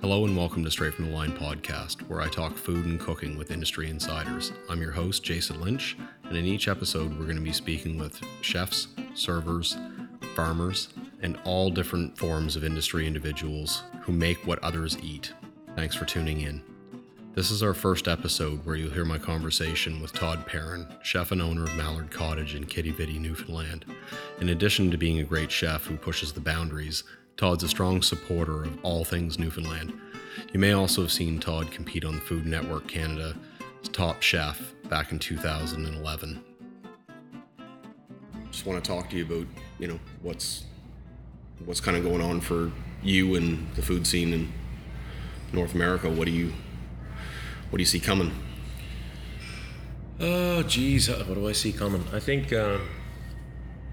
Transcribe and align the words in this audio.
Hello 0.00 0.24
and 0.24 0.36
welcome 0.36 0.62
to 0.62 0.70
Straight 0.70 0.94
from 0.94 1.06
the 1.06 1.10
Line 1.10 1.32
podcast, 1.32 2.02
where 2.08 2.20
I 2.20 2.28
talk 2.28 2.56
food 2.56 2.86
and 2.86 3.00
cooking 3.00 3.36
with 3.36 3.50
industry 3.50 3.90
insiders. 3.90 4.52
I'm 4.70 4.80
your 4.80 4.92
host, 4.92 5.24
Jason 5.24 5.60
Lynch, 5.60 5.96
and 6.22 6.36
in 6.36 6.44
each 6.44 6.68
episode, 6.68 7.18
we're 7.18 7.24
going 7.24 7.36
to 7.36 7.42
be 7.42 7.52
speaking 7.52 7.98
with 7.98 8.22
chefs, 8.40 8.86
servers, 9.14 9.76
farmers, 10.36 10.90
and 11.20 11.36
all 11.42 11.68
different 11.68 12.16
forms 12.16 12.54
of 12.54 12.62
industry 12.62 13.08
individuals 13.08 13.82
who 14.02 14.12
make 14.12 14.46
what 14.46 14.62
others 14.62 14.96
eat. 15.02 15.32
Thanks 15.74 15.96
for 15.96 16.04
tuning 16.04 16.42
in. 16.42 16.62
This 17.34 17.50
is 17.50 17.64
our 17.64 17.74
first 17.74 18.06
episode 18.06 18.64
where 18.64 18.76
you'll 18.76 18.92
hear 18.92 19.04
my 19.04 19.18
conversation 19.18 20.00
with 20.00 20.12
Todd 20.12 20.46
Perrin, 20.46 20.86
chef 21.02 21.32
and 21.32 21.42
owner 21.42 21.64
of 21.64 21.74
Mallard 21.74 22.12
Cottage 22.12 22.54
in 22.54 22.66
Quidi-Vidi, 22.66 23.18
Newfoundland. 23.18 23.84
In 24.40 24.50
addition 24.50 24.92
to 24.92 24.96
being 24.96 25.18
a 25.18 25.24
great 25.24 25.50
chef 25.50 25.86
who 25.86 25.96
pushes 25.96 26.32
the 26.32 26.40
boundaries, 26.40 27.02
Todd's 27.38 27.62
a 27.62 27.68
strong 27.68 28.02
supporter 28.02 28.64
of 28.64 28.78
all 28.82 29.04
things 29.04 29.38
Newfoundland. 29.38 29.92
You 30.52 30.58
may 30.58 30.72
also 30.72 31.02
have 31.02 31.12
seen 31.12 31.38
Todd 31.38 31.70
compete 31.70 32.04
on 32.04 32.18
Food 32.18 32.44
Network 32.44 32.88
Canada's 32.88 33.36
Top 33.92 34.22
Chef 34.22 34.74
back 34.88 35.12
in 35.12 35.20
2011. 35.20 36.44
Just 38.50 38.66
want 38.66 38.82
to 38.82 38.90
talk 38.90 39.08
to 39.10 39.16
you 39.16 39.22
about, 39.24 39.46
you 39.78 39.86
know, 39.86 40.00
what's 40.20 40.64
what's 41.64 41.80
kind 41.80 41.96
of 41.96 42.02
going 42.02 42.20
on 42.20 42.40
for 42.40 42.72
you 43.04 43.36
and 43.36 43.72
the 43.76 43.82
food 43.82 44.04
scene 44.04 44.32
in 44.32 44.52
North 45.52 45.76
America. 45.76 46.10
What 46.10 46.24
do 46.26 46.32
you 46.32 46.52
what 47.70 47.76
do 47.76 47.82
you 47.82 47.86
see 47.86 48.00
coming? 48.00 48.32
Oh, 50.18 50.64
geez, 50.64 51.08
what 51.08 51.34
do 51.34 51.48
I 51.48 51.52
see 51.52 51.70
coming? 51.70 52.04
I 52.12 52.18
think, 52.18 52.52
uh, 52.52 52.78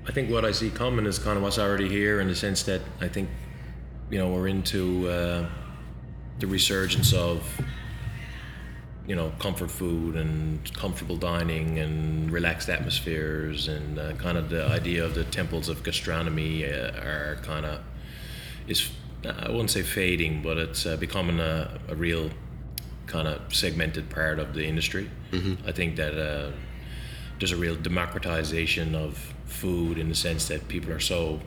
I 0.07 0.11
think 0.11 0.29
what 0.29 0.45
I 0.45 0.51
see 0.51 0.69
coming 0.69 1.05
is 1.05 1.17
kind 1.19 1.37
of 1.37 1.43
what's 1.43 1.57
already 1.57 1.89
here, 1.89 2.21
in 2.21 2.27
the 2.27 2.35
sense 2.35 2.63
that 2.63 2.81
I 3.01 3.07
think, 3.07 3.29
you 4.09 4.19
know, 4.19 4.29
we're 4.31 4.47
into 4.47 5.09
uh, 5.09 5.49
the 6.39 6.47
resurgence 6.47 7.11
of, 7.13 7.43
you 9.07 9.15
know, 9.15 9.31
comfort 9.39 9.71
food 9.71 10.15
and 10.15 10.73
comfortable 10.73 11.17
dining 11.17 11.79
and 11.79 12.31
relaxed 12.31 12.69
atmospheres, 12.69 13.67
and 13.67 13.97
uh, 13.99 14.13
kind 14.13 14.37
of 14.37 14.49
the 14.49 14.65
idea 14.67 15.03
of 15.03 15.15
the 15.15 15.23
temples 15.25 15.69
of 15.69 15.83
gastronomy 15.83 16.65
uh, 16.65 16.91
are 17.01 17.37
kind 17.41 17.65
of 17.65 17.79
is 18.67 18.91
I 19.23 19.49
wouldn't 19.49 19.71
say 19.71 19.81
fading, 19.81 20.43
but 20.43 20.57
it's 20.57 20.85
uh, 20.85 20.97
becoming 20.97 21.39
a, 21.39 21.79
a 21.87 21.95
real 21.95 22.29
kind 23.07 23.27
of 23.27 23.53
segmented 23.53 24.09
part 24.09 24.37
of 24.39 24.53
the 24.53 24.65
industry. 24.65 25.09
I 25.67 25.71
think 25.71 25.95
that 25.95 26.13
uh, 26.13 26.51
there's 27.39 27.51
a 27.51 27.57
real 27.57 27.75
democratization 27.75 28.93
of 28.93 29.33
food 29.45 29.97
in 29.97 30.09
the 30.09 30.15
sense 30.15 30.47
that 30.47 30.67
people 30.67 30.91
are 30.91 30.99
so 30.99 31.39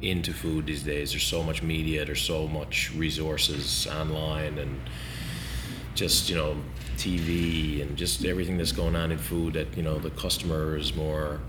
into 0.00 0.32
food 0.32 0.66
these 0.66 0.82
days. 0.82 1.12
There's 1.12 1.24
so 1.24 1.42
much 1.42 1.62
media, 1.62 2.04
there's 2.04 2.22
so 2.22 2.48
much 2.48 2.92
resources 2.94 3.86
online, 3.86 4.58
and 4.58 4.80
just 5.94 6.28
you 6.28 6.36
know 6.36 6.56
TV 6.96 7.82
and 7.82 7.96
just 7.96 8.24
everything 8.24 8.58
that's 8.58 8.72
going 8.72 8.96
on 8.96 9.12
in 9.12 9.18
food. 9.18 9.54
That 9.54 9.76
you 9.76 9.82
know 9.82 9.98
the 9.98 10.10
customer 10.10 10.76
is 10.76 10.94
more 10.94 11.40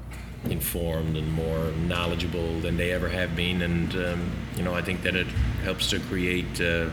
informed 0.45 1.16
and 1.16 1.31
more 1.31 1.71
knowledgeable 1.88 2.59
than 2.59 2.77
they 2.77 2.91
ever 2.91 3.09
have 3.09 3.35
been, 3.35 3.61
and 3.61 3.95
um, 3.95 4.31
you 4.55 4.63
know 4.63 4.73
I 4.73 4.81
think 4.81 5.01
that 5.03 5.16
it 5.16 5.27
helps 5.63 5.89
to 5.89 5.99
create. 5.99 6.61
Uh, 6.61 6.89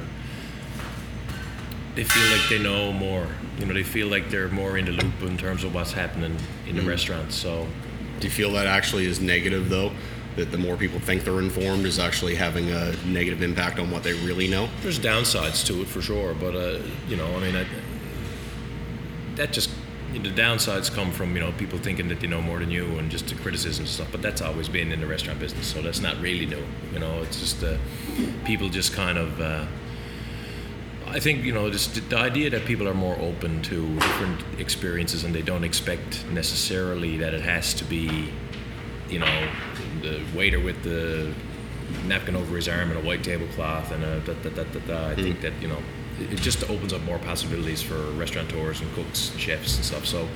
they 1.94 2.04
feel 2.04 2.38
like 2.38 2.48
they 2.48 2.58
know 2.58 2.92
more. 2.92 3.26
You 3.58 3.66
know, 3.66 3.74
they 3.74 3.82
feel 3.82 4.06
like 4.06 4.30
they're 4.30 4.48
more 4.48 4.78
in 4.78 4.86
the 4.86 4.92
loop 4.92 5.22
in 5.22 5.36
terms 5.36 5.64
of 5.64 5.74
what's 5.74 5.92
happening 5.92 6.36
in 6.68 6.76
the 6.76 6.82
restaurants. 6.82 7.34
So, 7.34 7.66
Do 8.20 8.26
you 8.26 8.30
feel 8.30 8.52
that 8.52 8.66
actually 8.66 9.06
is 9.06 9.20
negative 9.20 9.68
though? 9.68 9.92
That 10.36 10.52
the 10.52 10.58
more 10.58 10.76
people 10.76 11.00
think 11.00 11.24
they're 11.24 11.40
informed 11.40 11.86
is 11.86 11.98
actually 11.98 12.36
having 12.36 12.70
a 12.70 12.94
negative 13.06 13.42
impact 13.42 13.78
on 13.78 13.90
what 13.90 14.04
they 14.04 14.12
really 14.12 14.46
know? 14.46 14.68
there's 14.82 14.98
downsides 14.98 15.66
to 15.66 15.82
it 15.82 15.88
for 15.88 16.00
sure, 16.00 16.34
but 16.34 16.54
uh, 16.54 16.78
you 17.08 17.16
know, 17.16 17.26
I 17.36 17.40
mean, 17.40 17.56
I, 17.56 17.66
that 19.34 19.52
just 19.52 19.70
the 20.12 20.30
downsides 20.30 20.92
come 20.92 21.12
from 21.12 21.34
you 21.34 21.40
know 21.40 21.52
people 21.52 21.78
thinking 21.78 22.08
that 22.08 22.20
they 22.20 22.26
know 22.26 22.42
more 22.42 22.58
than 22.58 22.70
you 22.70 22.84
and 22.98 23.10
just 23.10 23.28
the 23.28 23.34
criticism 23.36 23.82
and 23.82 23.88
stuff. 23.88 24.08
But 24.12 24.22
that's 24.22 24.40
always 24.40 24.68
been 24.68 24.92
in 24.92 25.00
the 25.00 25.06
restaurant 25.06 25.40
business, 25.40 25.66
so 25.66 25.82
that's 25.82 26.00
not 26.00 26.20
really 26.20 26.46
new. 26.46 26.62
You 26.92 27.00
know, 27.00 27.22
it's 27.22 27.40
just 27.40 27.64
uh, 27.64 27.76
people 28.44 28.68
just 28.68 28.92
kind 28.92 29.18
of. 29.18 29.40
Uh, 29.40 29.66
I 31.10 31.18
think 31.18 31.44
you 31.44 31.52
know 31.52 31.70
just 31.70 32.08
the 32.08 32.16
idea 32.16 32.50
that 32.50 32.64
people 32.64 32.88
are 32.88 32.94
more 32.94 33.16
open 33.18 33.62
to 33.62 33.94
different 33.98 34.40
experiences 34.58 35.24
and 35.24 35.34
they 35.34 35.42
don't 35.42 35.64
expect 35.64 36.24
necessarily 36.26 37.16
that 37.18 37.34
it 37.34 37.42
has 37.42 37.74
to 37.74 37.84
be, 37.84 38.28
you 39.08 39.18
know, 39.18 39.48
the 40.02 40.22
waiter 40.34 40.60
with 40.60 40.82
the 40.82 41.34
napkin 42.06 42.36
over 42.36 42.54
his 42.54 42.68
arm 42.68 42.90
and 42.90 42.98
a 42.98 43.02
white 43.02 43.24
tablecloth 43.24 43.90
and 43.90 44.04
a 44.04 44.20
da 44.20 44.34
da 44.34 44.50
da 44.50 44.64
da 44.64 44.80
da. 44.80 45.08
I 45.08 45.14
think 45.16 45.38
mm. 45.38 45.42
that 45.42 45.52
you 45.60 45.68
know 45.68 45.78
it 46.20 46.32
it 46.34 46.40
just 46.40 46.62
opens 46.70 46.92
up 46.92 47.02
more 47.02 47.18
possibilities 47.18 47.82
for 47.82 47.98
restaurateurs 48.12 48.80
and 48.80 48.92
cooks 48.94 49.30
and 49.30 49.40
chefs 49.40 49.76
and 49.76 49.84
stuff. 49.84 50.06
So. 50.06 50.28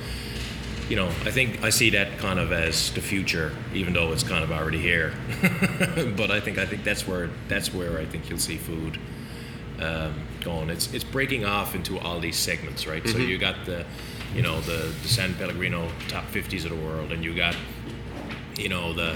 You 0.87 0.95
know, 0.95 1.07
I 1.07 1.31
think 1.31 1.63
I 1.63 1.71
see 1.71 1.89
that 1.89 2.19
kind 2.19 2.37
of 2.37 2.51
as 2.51 2.91
the 2.91 3.01
future, 3.01 3.51
even 3.73 3.93
though 3.93 4.11
it's 4.11 4.21
kind 4.21 4.43
of 4.43 4.51
already 4.51 4.77
here. 4.77 5.15
but 6.15 6.29
I 6.29 6.39
think 6.39 6.59
I 6.59 6.67
think 6.67 6.83
that's 6.83 7.07
where 7.07 7.31
that's 7.47 7.73
where 7.73 7.97
I 7.97 8.05
think 8.05 8.29
you'll 8.29 8.37
see 8.37 8.57
food 8.57 8.99
um, 9.81 10.13
going. 10.41 10.69
It's 10.69 10.93
it's 10.93 11.03
breaking 11.03 11.45
off 11.45 11.75
into 11.75 11.99
all 11.99 12.19
these 12.19 12.37
segments, 12.37 12.87
right? 12.87 13.05
So 13.07 13.17
you 13.17 13.37
got 13.37 13.65
the, 13.65 13.85
you 14.33 14.41
know, 14.41 14.61
the, 14.61 14.93
the 15.01 15.07
San 15.07 15.33
Pellegrino 15.35 15.89
top 16.07 16.25
50s 16.31 16.63
of 16.63 16.71
the 16.71 16.85
world, 16.85 17.11
and 17.11 17.23
you 17.23 17.35
got, 17.35 17.55
you 18.57 18.69
know, 18.69 18.93
the 18.93 19.15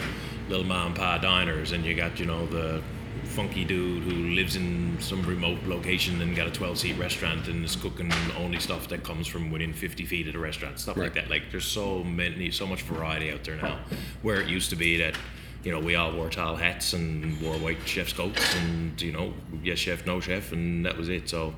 little 0.49 0.65
mom 0.65 0.87
and 0.87 0.95
pa 0.95 1.17
diners, 1.17 1.71
and 1.71 1.85
you 1.85 1.95
got, 1.95 2.19
you 2.19 2.25
know, 2.25 2.45
the 2.47 2.81
funky 3.23 3.63
dude 3.63 4.03
who 4.03 4.33
lives 4.33 4.55
in 4.55 4.97
some 4.99 5.21
remote 5.23 5.61
location 5.65 6.21
and 6.21 6.35
got 6.35 6.47
a 6.47 6.51
12 6.51 6.77
seat 6.79 6.97
restaurant 6.97 7.47
and 7.47 7.63
is 7.63 7.75
cooking 7.75 8.11
only 8.37 8.59
stuff 8.59 8.87
that 8.87 9.03
comes 9.03 9.27
from 9.27 9.51
within 9.51 9.71
50 9.71 10.05
feet 10.05 10.27
of 10.27 10.33
the 10.33 10.39
restaurant, 10.39 10.79
stuff 10.79 10.97
like 10.97 11.13
that. 11.13 11.29
Like 11.29 11.43
there's 11.51 11.65
so 11.65 12.03
many, 12.03 12.49
so 12.49 12.65
much 12.65 12.81
variety 12.81 13.31
out 13.31 13.43
there 13.43 13.55
now, 13.57 13.79
where 14.23 14.41
it 14.41 14.47
used 14.47 14.69
to 14.71 14.75
be 14.75 14.97
that 14.97 15.15
you 15.63 15.71
know, 15.71 15.79
we 15.79 15.95
all 15.95 16.13
wore 16.13 16.29
tall 16.29 16.55
hats 16.55 16.93
and 16.93 17.39
wore 17.41 17.55
white 17.55 17.85
chef's 17.87 18.13
coats, 18.13 18.55
and 18.55 19.01
you 19.01 19.11
know, 19.11 19.33
yes 19.63 19.79
chef, 19.79 20.05
no 20.05 20.19
chef, 20.19 20.51
and 20.51 20.85
that 20.85 20.97
was 20.97 21.09
it. 21.09 21.29
So, 21.29 21.53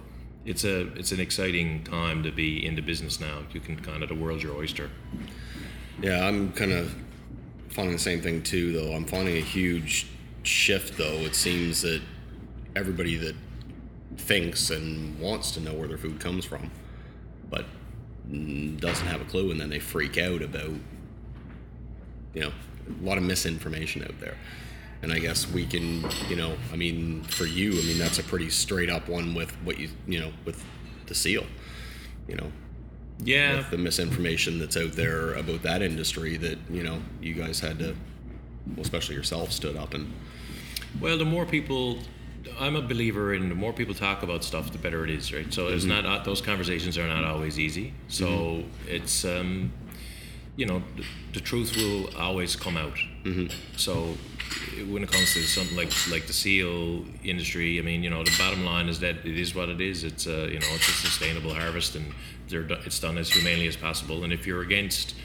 it's 0.46 0.64
a 0.64 0.88
it's 0.94 1.12
an 1.12 1.20
exciting 1.20 1.84
time 1.84 2.24
to 2.24 2.32
be 2.32 2.66
in 2.66 2.76
the 2.76 2.82
business 2.82 3.20
now. 3.20 3.44
You 3.54 3.60
can 3.60 3.78
kind 3.80 4.04
of 4.04 4.10
the 4.10 4.16
world's 4.16 4.44
your 4.44 4.56
oyster. 4.56 4.90
Yeah, 6.02 6.26
I'm 6.26 6.52
kind 6.54 6.72
of 6.72 6.96
finding 7.70 7.94
the 7.94 8.00
same 8.00 8.22
thing 8.22 8.42
too, 8.42 8.74
though. 8.74 8.94
I'm 8.94 9.06
finding 9.06 9.38
a 9.38 9.42
huge 9.42 10.08
shift, 10.44 10.98
though. 10.98 11.20
It 11.20 11.36
seems 11.36 11.82
that 11.84 12.02
everybody 12.76 13.18
that 13.18 13.36
thinks 14.18 14.70
and 14.72 15.20
wants 15.20 15.52
to 15.52 15.60
know 15.60 15.74
where 15.74 15.88
their 15.88 15.98
food 15.98 16.20
comes 16.20 16.46
from, 16.46 16.72
but 17.50 17.66
doesn't 18.30 19.08
have 19.08 19.22
a 19.22 19.26
clue, 19.26 19.52
and 19.52 19.60
then 19.60 19.70
they 19.70 19.80
freak 19.80 20.18
out 20.18 20.42
about, 20.42 20.72
you 22.34 22.42
know, 22.42 22.52
a 23.02 23.06
lot 23.06 23.18
of 23.18 23.24
misinformation 23.24 24.04
out 24.04 24.20
there. 24.20 24.38
And 25.04 25.12
I 25.12 25.20
guess 25.20 25.50
we 25.50 25.66
can, 25.66 26.06
you 26.30 26.36
know, 26.36 26.56
I 26.72 26.76
mean, 26.76 27.24
for 27.24 27.46
you, 27.46 27.72
I 27.72 27.84
mean, 27.84 27.98
that's 27.98 28.20
a 28.20 28.24
pretty 28.24 28.50
straight 28.52 28.90
up 28.90 29.08
one 29.10 29.34
with 29.34 29.52
what 29.64 29.80
you, 29.80 29.90
you 30.08 30.20
know, 30.20 30.32
with 30.46 30.64
the 31.08 31.16
seal, 31.16 31.46
you 32.28 32.36
know, 32.36 32.52
Yeah, 33.24 33.58
with 33.58 33.70
the 33.72 33.78
misinformation 33.78 34.60
that's 34.60 34.78
out 34.78 34.94
there 34.94 35.34
about 35.34 35.64
that 35.64 35.82
industry 35.82 36.38
that 36.38 36.58
you 36.70 36.84
know 36.84 37.02
you 37.22 37.34
guys 37.34 37.60
had 37.60 37.80
to 37.80 37.96
well, 38.68 38.82
especially 38.82 39.16
yourself 39.16 39.52
stood 39.52 39.76
up 39.76 39.94
and 39.94 40.14
Well, 41.00 41.18
the 41.18 41.26
more 41.26 41.46
people, 41.46 42.00
I'm 42.60 42.76
a 42.76 42.82
believer 42.82 43.34
in 43.34 43.50
the 43.50 43.56
more 43.56 43.74
people 43.74 43.94
talk 43.96 44.24
about 44.24 44.44
stuff, 44.44 44.72
the 44.72 44.78
better 44.78 45.04
it 45.04 45.10
is, 45.10 45.32
right? 45.34 45.52
So 45.54 45.68
it's 45.70 45.86
not 45.86 46.06
uh, 46.06 46.24
those 46.24 46.42
conversations 46.42 46.98
are 46.98 47.08
not 47.08 47.24
always 47.24 47.60
easy. 47.60 47.94
So 48.08 48.64
it's 48.88 49.26
um, 49.26 49.72
you 50.62 50.68
know 50.70 50.80
the, 50.98 51.04
the 51.34 51.40
truth 51.52 51.70
will 51.80 52.04
always 52.28 52.56
come 52.56 52.78
out. 52.86 52.98
So 53.78 53.94
when 54.92 55.02
it 55.06 55.12
comes 55.12 55.34
to 55.34 55.42
something 55.58 55.78
like 55.82 55.92
like 56.16 56.26
the 56.32 56.38
seal 56.44 57.06
industry, 57.24 57.80
I 57.80 57.84
mean, 57.90 58.04
you 58.06 58.12
know, 58.14 58.24
the 58.24 58.36
bottom 58.38 58.64
line 58.72 58.88
is 58.94 59.00
that 59.00 59.16
it 59.32 59.38
is 59.46 59.50
what 59.58 59.70
it 59.76 59.82
is. 59.92 60.04
It's 60.04 60.26
a 60.28 60.40
you 60.54 60.60
know 60.62 60.72
it's 60.78 60.90
a 60.96 60.98
sustainable 61.08 61.54
harvest, 61.62 61.96
and 61.96 62.06
they're, 62.50 62.68
it's 62.88 63.00
done 63.00 63.18
as 63.18 63.30
humanely 63.36 63.68
as 63.68 63.78
possible. 63.88 64.24
And 64.24 64.32
if 64.38 64.42
you're 64.48 64.62
against 64.70 65.16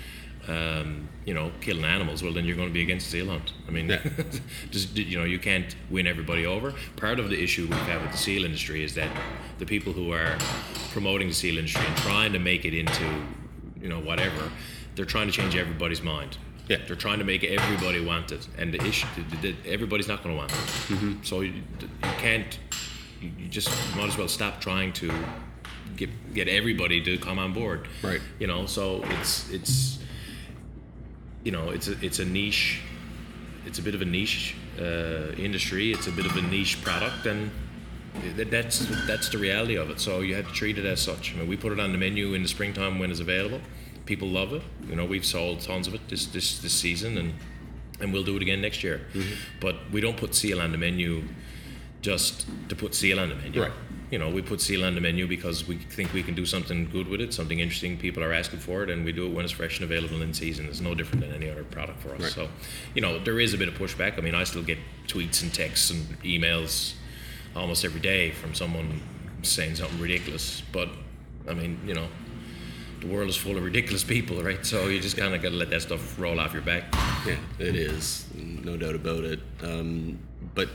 um, 0.48 1.08
you 1.24 1.34
know, 1.34 1.50
killing 1.60 1.84
animals, 1.84 2.22
well, 2.22 2.32
then 2.32 2.44
you're 2.44 2.56
going 2.56 2.68
to 2.68 2.74
be 2.80 2.82
against 2.82 3.10
seal 3.10 3.26
hunt. 3.26 3.52
I 3.68 3.70
mean, 3.72 3.88
Yeah. 3.88 4.00
just 4.70 4.96
you 4.96 5.18
know, 5.18 5.24
you 5.24 5.40
can't 5.40 5.74
win 5.90 6.06
everybody 6.06 6.46
over. 6.46 6.72
Part 6.96 7.18
of 7.18 7.30
the 7.30 7.38
issue 7.46 7.62
we've 7.62 7.88
had 7.92 8.00
with 8.02 8.12
the 8.12 8.22
seal 8.26 8.44
industry 8.44 8.84
is 8.84 8.94
that 8.94 9.10
the 9.58 9.66
people 9.66 9.92
who 9.92 10.12
are 10.12 10.38
promoting 10.92 11.28
the 11.28 11.34
seal 11.34 11.56
industry 11.58 11.84
and 11.86 11.96
trying 11.96 12.32
to 12.32 12.38
make 12.38 12.64
it 12.64 12.74
into, 12.74 13.06
you 13.82 13.88
know, 13.88 14.00
whatever, 14.00 14.50
they're 14.96 15.04
trying 15.04 15.26
to 15.26 15.32
change 15.32 15.54
everybody's 15.54 16.02
mind. 16.02 16.38
Yeah. 16.68 16.78
They're 16.86 16.96
trying 16.96 17.20
to 17.20 17.24
make 17.24 17.44
everybody 17.44 18.04
want 18.04 18.32
it, 18.32 18.48
and 18.58 18.74
the 18.74 18.82
issue, 18.84 19.06
the, 19.30 19.52
the, 19.52 19.70
everybody's 19.70 20.08
not 20.08 20.24
going 20.24 20.34
to 20.34 20.38
want 20.38 20.52
it. 20.52 21.26
So 21.26 21.42
you, 21.42 21.52
you 21.52 21.62
can't. 22.18 22.58
You 23.20 23.30
you 23.38 23.48
just 23.48 23.70
might 23.96 24.08
as 24.08 24.18
well 24.18 24.28
stop 24.28 24.60
trying 24.60 24.92
to 24.94 25.12
get 25.96 26.10
get 26.34 26.48
everybody 26.48 27.00
to 27.02 27.18
come 27.18 27.38
on 27.38 27.52
board. 27.52 27.86
Right. 28.02 28.20
You 28.40 28.48
know, 28.48 28.66
so 28.66 29.04
it's 29.04 29.48
it's 29.50 29.98
you 31.44 31.52
know 31.52 31.70
it's 31.70 31.86
a 31.86 32.04
it's 32.04 32.18
a 32.18 32.24
niche 32.24 32.80
it's 33.64 33.78
a 33.78 33.82
bit 33.82 33.94
of 33.94 34.02
a 34.02 34.04
niche 34.04 34.56
uh, 34.80 35.32
industry 35.38 35.92
it's 35.92 36.08
a 36.08 36.12
bit 36.12 36.26
of 36.26 36.36
a 36.36 36.42
niche 36.42 36.82
product 36.82 37.26
and 37.26 37.50
that's 38.50 38.86
that's 39.06 39.28
the 39.28 39.38
reality 39.38 39.76
of 39.76 39.90
it. 39.90 40.00
So 40.00 40.20
you 40.20 40.34
have 40.36 40.46
to 40.48 40.52
treat 40.52 40.78
it 40.78 40.84
as 40.84 41.00
such. 41.00 41.34
I 41.34 41.38
mean, 41.38 41.48
we 41.48 41.56
put 41.56 41.72
it 41.72 41.80
on 41.80 41.92
the 41.92 41.98
menu 41.98 42.34
in 42.34 42.42
the 42.42 42.48
springtime 42.48 42.98
when 42.98 43.10
it's 43.10 43.20
available. 43.20 43.60
People 44.06 44.28
love 44.28 44.52
it. 44.52 44.62
You 44.88 44.96
know, 44.96 45.04
we've 45.04 45.26
sold 45.26 45.60
tons 45.60 45.86
of 45.86 45.94
it 45.94 46.08
this 46.08 46.26
this 46.26 46.58
this 46.58 46.72
season, 46.72 47.18
and 47.18 47.34
and 48.00 48.12
we'll 48.12 48.24
do 48.24 48.36
it 48.36 48.42
again 48.42 48.60
next 48.60 48.82
year. 48.82 49.02
Mm-hmm. 49.12 49.34
But 49.60 49.76
we 49.92 50.00
don't 50.00 50.16
put 50.16 50.34
seal 50.34 50.60
on 50.60 50.72
the 50.72 50.78
menu 50.78 51.24
just 52.02 52.46
to 52.68 52.76
put 52.76 52.94
seal 52.94 53.18
on 53.18 53.30
the 53.30 53.34
menu. 53.34 53.62
Right. 53.62 53.72
You 54.10 54.18
know, 54.20 54.30
we 54.30 54.40
put 54.40 54.60
seal 54.60 54.84
on 54.84 54.94
the 54.94 55.00
menu 55.00 55.26
because 55.26 55.66
we 55.66 55.76
think 55.76 56.12
we 56.12 56.22
can 56.22 56.34
do 56.34 56.46
something 56.46 56.88
good 56.90 57.08
with 57.08 57.20
it, 57.20 57.34
something 57.34 57.58
interesting. 57.58 57.96
People 57.98 58.22
are 58.22 58.32
asking 58.32 58.60
for 58.60 58.84
it, 58.84 58.90
and 58.90 59.04
we 59.04 59.10
do 59.10 59.26
it 59.26 59.32
when 59.34 59.44
it's 59.44 59.52
fresh 59.52 59.80
and 59.80 59.90
available 59.90 60.22
in 60.22 60.32
season. 60.32 60.66
It's 60.66 60.80
no 60.80 60.94
different 60.94 61.22
than 61.22 61.32
any 61.32 61.50
other 61.50 61.64
product 61.64 62.00
for 62.00 62.14
us. 62.14 62.20
Right. 62.20 62.30
So, 62.30 62.48
you 62.94 63.02
know, 63.02 63.18
there 63.18 63.40
is 63.40 63.52
a 63.52 63.58
bit 63.58 63.66
of 63.66 63.74
pushback. 63.74 64.16
I 64.18 64.20
mean, 64.20 64.36
I 64.36 64.44
still 64.44 64.62
get 64.62 64.78
tweets 65.08 65.42
and 65.42 65.52
texts 65.52 65.90
and 65.90 66.06
emails 66.22 66.94
almost 67.56 67.84
every 67.84 68.00
day 68.00 68.30
from 68.30 68.54
someone 68.54 69.00
saying 69.42 69.74
something 69.74 69.98
ridiculous. 70.00 70.62
But 70.70 70.88
I 71.48 71.54
mean, 71.54 71.80
you 71.84 71.94
know, 71.94 72.06
the 73.06 73.14
world 73.14 73.28
is 73.28 73.36
full 73.36 73.56
of 73.56 73.64
ridiculous 73.64 74.04
people, 74.04 74.42
right? 74.42 74.64
So 74.64 74.88
you 74.88 75.00
just 75.00 75.16
kind 75.16 75.34
of 75.34 75.42
got 75.42 75.50
to 75.50 75.54
let 75.56 75.70
that 75.70 75.82
stuff 75.82 76.18
roll 76.18 76.40
off 76.40 76.52
your 76.52 76.62
back. 76.62 76.84
Yeah, 77.26 77.36
it 77.58 77.76
is, 77.76 78.26
no 78.34 78.76
doubt 78.76 78.94
about 78.94 79.24
it. 79.24 79.40
Um, 79.62 80.18
but 80.54 80.68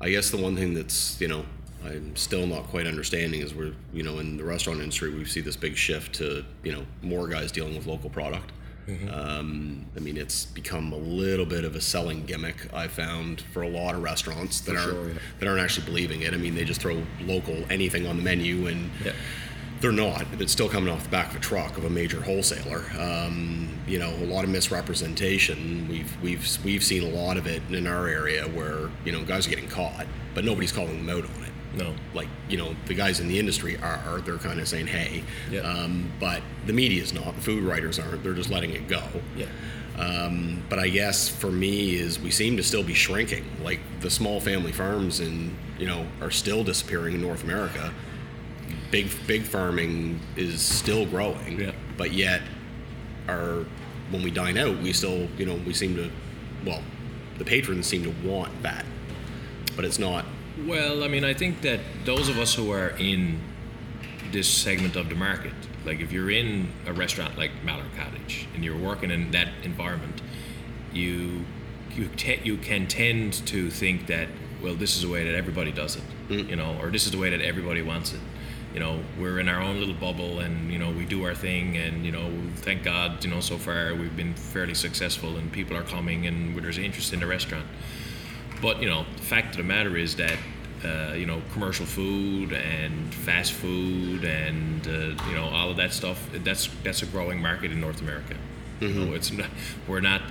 I 0.00 0.10
guess 0.10 0.30
the 0.30 0.36
one 0.36 0.56
thing 0.56 0.74
that's 0.74 1.20
you 1.20 1.28
know 1.28 1.44
I'm 1.84 2.16
still 2.16 2.46
not 2.46 2.64
quite 2.64 2.86
understanding 2.86 3.40
is 3.40 3.54
we're 3.54 3.74
you 3.92 4.02
know 4.02 4.18
in 4.18 4.36
the 4.36 4.44
restaurant 4.44 4.80
industry 4.80 5.14
we 5.14 5.24
see 5.24 5.40
this 5.40 5.56
big 5.56 5.76
shift 5.76 6.14
to 6.16 6.44
you 6.62 6.72
know 6.72 6.84
more 7.02 7.28
guys 7.28 7.52
dealing 7.52 7.76
with 7.76 7.86
local 7.86 8.10
product. 8.10 8.52
Um, 9.12 9.84
I 9.98 10.00
mean, 10.00 10.16
it's 10.16 10.46
become 10.46 10.94
a 10.94 10.96
little 10.96 11.44
bit 11.44 11.66
of 11.66 11.76
a 11.76 11.80
selling 11.80 12.24
gimmick. 12.24 12.72
I 12.72 12.88
found 12.88 13.42
for 13.52 13.60
a 13.60 13.68
lot 13.68 13.94
of 13.94 14.02
restaurants 14.02 14.62
that 14.62 14.72
For 14.72 14.78
aren't 14.78 14.90
sure, 14.92 15.08
yeah. 15.08 15.18
that 15.40 15.46
aren't 15.46 15.60
actually 15.60 15.84
believing 15.84 16.22
it. 16.22 16.32
I 16.32 16.38
mean, 16.38 16.54
they 16.54 16.64
just 16.64 16.80
throw 16.80 17.02
local 17.20 17.66
anything 17.68 18.06
on 18.06 18.16
the 18.16 18.22
menu 18.22 18.66
and 18.66 18.90
Yeah. 19.04 19.12
They're 19.80 19.92
not. 19.92 20.26
It's 20.40 20.52
still 20.52 20.68
coming 20.68 20.92
off 20.92 21.04
the 21.04 21.08
back 21.08 21.30
of 21.30 21.36
a 21.36 21.40
truck 21.40 21.76
of 21.78 21.84
a 21.84 21.90
major 21.90 22.20
wholesaler. 22.20 22.84
Um, 22.98 23.68
you 23.86 23.98
know, 23.98 24.10
a 24.10 24.26
lot 24.26 24.44
of 24.44 24.50
misrepresentation. 24.50 25.86
We've 25.88 26.22
we've 26.22 26.64
we've 26.64 26.82
seen 26.84 27.02
a 27.04 27.08
lot 27.16 27.36
of 27.36 27.46
it 27.46 27.62
in 27.70 27.86
our 27.86 28.06
area 28.08 28.44
where 28.48 28.90
you 29.04 29.12
know 29.12 29.24
guys 29.24 29.46
are 29.46 29.50
getting 29.50 29.68
caught, 29.68 30.06
but 30.34 30.44
nobody's 30.44 30.72
calling 30.72 31.04
them 31.06 31.08
out 31.16 31.24
on 31.24 31.44
it. 31.44 31.52
No. 31.76 31.94
Like 32.14 32.28
you 32.48 32.56
know, 32.56 32.74
the 32.86 32.94
guys 32.94 33.20
in 33.20 33.28
the 33.28 33.38
industry 33.38 33.76
are. 33.78 34.20
They're 34.24 34.38
kind 34.38 34.58
of 34.60 34.68
saying, 34.68 34.88
"Hey," 34.88 35.22
Yeah. 35.50 35.60
um, 35.60 36.10
but 36.18 36.42
the 36.66 36.72
media 36.72 37.02
is 37.02 37.12
not. 37.12 37.34
The 37.36 37.42
food 37.42 37.62
writers 37.62 37.98
aren't. 37.98 38.22
They're 38.22 38.34
just 38.34 38.50
letting 38.50 38.70
it 38.72 38.88
go. 38.88 39.02
Yeah. 39.36 39.46
Um, 39.98 40.62
but 40.68 40.78
I 40.78 40.88
guess 40.90 41.28
for 41.28 41.50
me 41.50 41.96
is 41.96 42.20
we 42.20 42.30
seem 42.30 42.56
to 42.56 42.62
still 42.62 42.84
be 42.84 42.94
shrinking. 42.94 43.44
Like 43.62 43.80
the 44.00 44.10
small 44.10 44.40
family 44.40 44.72
farms 44.72 45.20
and 45.20 45.56
you 45.78 45.86
know 45.86 46.06
are 46.20 46.30
still 46.30 46.64
disappearing 46.64 47.14
in 47.14 47.20
North 47.20 47.42
America. 47.44 47.92
Big 48.90 49.10
big 49.26 49.42
farming 49.42 50.20
is 50.36 50.62
still 50.62 51.04
growing. 51.06 51.60
Yeah. 51.60 51.72
But 51.96 52.12
yet, 52.12 52.42
our 53.28 53.64
when 54.10 54.22
we 54.22 54.30
dine 54.30 54.56
out, 54.56 54.78
we 54.78 54.92
still 54.92 55.28
you 55.36 55.46
know 55.46 55.56
we 55.66 55.74
seem 55.74 55.94
to, 55.96 56.10
well, 56.64 56.82
the 57.36 57.44
patrons 57.44 57.86
seem 57.86 58.02
to 58.04 58.28
want 58.28 58.62
that, 58.62 58.84
but 59.76 59.84
it's 59.84 59.98
not. 59.98 60.24
Well, 60.66 61.04
I 61.04 61.08
mean, 61.08 61.24
I 61.24 61.34
think 61.34 61.60
that 61.62 61.80
those 62.04 62.28
of 62.28 62.38
us 62.38 62.54
who 62.54 62.72
are 62.72 62.90
in 62.98 63.40
this 64.32 64.48
segment 64.48 64.96
of 64.96 65.08
the 65.08 65.14
market, 65.14 65.52
like 65.84 66.00
if 66.00 66.12
you're 66.12 66.30
in 66.30 66.68
a 66.86 66.92
restaurant 66.92 67.38
like 67.38 67.50
Mallard 67.64 67.94
Cottage 67.96 68.48
and 68.54 68.64
you're 68.64 68.76
working 68.76 69.10
in 69.10 69.30
that 69.30 69.48
environment, 69.62 70.20
you 70.92 71.44
you 71.94 72.08
te- 72.16 72.40
you 72.44 72.56
can 72.56 72.86
tend 72.86 73.34
to 73.46 73.70
think 73.70 74.06
that 74.06 74.28
well, 74.62 74.74
this 74.74 74.96
is 74.96 75.02
the 75.02 75.08
way 75.08 75.24
that 75.24 75.34
everybody 75.34 75.70
does 75.70 75.96
it, 75.96 76.02
mm. 76.28 76.48
you 76.48 76.56
know, 76.56 76.76
or 76.80 76.90
this 76.90 77.06
is 77.06 77.12
the 77.12 77.18
way 77.18 77.30
that 77.30 77.40
everybody 77.40 77.82
wants 77.82 78.12
it. 78.12 78.20
You 78.78 78.84
know, 78.84 79.00
we're 79.18 79.40
in 79.40 79.48
our 79.48 79.60
own 79.60 79.80
little 79.80 79.96
bubble, 79.96 80.38
and 80.38 80.72
you 80.72 80.78
know, 80.78 80.92
we 80.92 81.04
do 81.04 81.24
our 81.24 81.34
thing, 81.34 81.76
and 81.76 82.06
you 82.06 82.12
know, 82.12 82.30
thank 82.58 82.84
God, 82.84 83.24
you 83.24 83.28
know, 83.28 83.40
so 83.40 83.58
far 83.58 83.92
we've 83.92 84.16
been 84.16 84.34
fairly 84.34 84.74
successful, 84.74 85.36
and 85.36 85.50
people 85.50 85.76
are 85.76 85.82
coming, 85.82 86.28
and 86.28 86.56
there's 86.62 86.78
interest 86.78 87.12
in 87.12 87.18
the 87.18 87.26
restaurant. 87.26 87.66
But 88.62 88.80
you 88.80 88.88
know, 88.88 89.04
the 89.16 89.22
fact 89.22 89.50
of 89.50 89.56
the 89.56 89.64
matter 89.64 89.96
is 89.96 90.14
that 90.14 90.38
uh, 90.84 91.14
you 91.14 91.26
know 91.26 91.42
commercial 91.52 91.86
food 91.86 92.52
and 92.52 93.12
fast 93.12 93.50
food 93.50 94.22
and 94.22 94.86
uh, 94.86 95.26
you 95.28 95.34
know 95.34 95.48
all 95.52 95.70
of 95.70 95.76
that 95.78 95.92
stuff. 95.92 96.30
That's 96.32 96.68
that's 96.84 97.02
a 97.02 97.06
growing 97.06 97.42
market 97.42 97.72
in 97.72 97.80
North 97.80 98.00
America. 98.00 98.36
You 98.80 98.88
know, 98.88 99.12
it's 99.14 99.32
not, 99.32 99.48
we're 99.86 100.00
not 100.00 100.22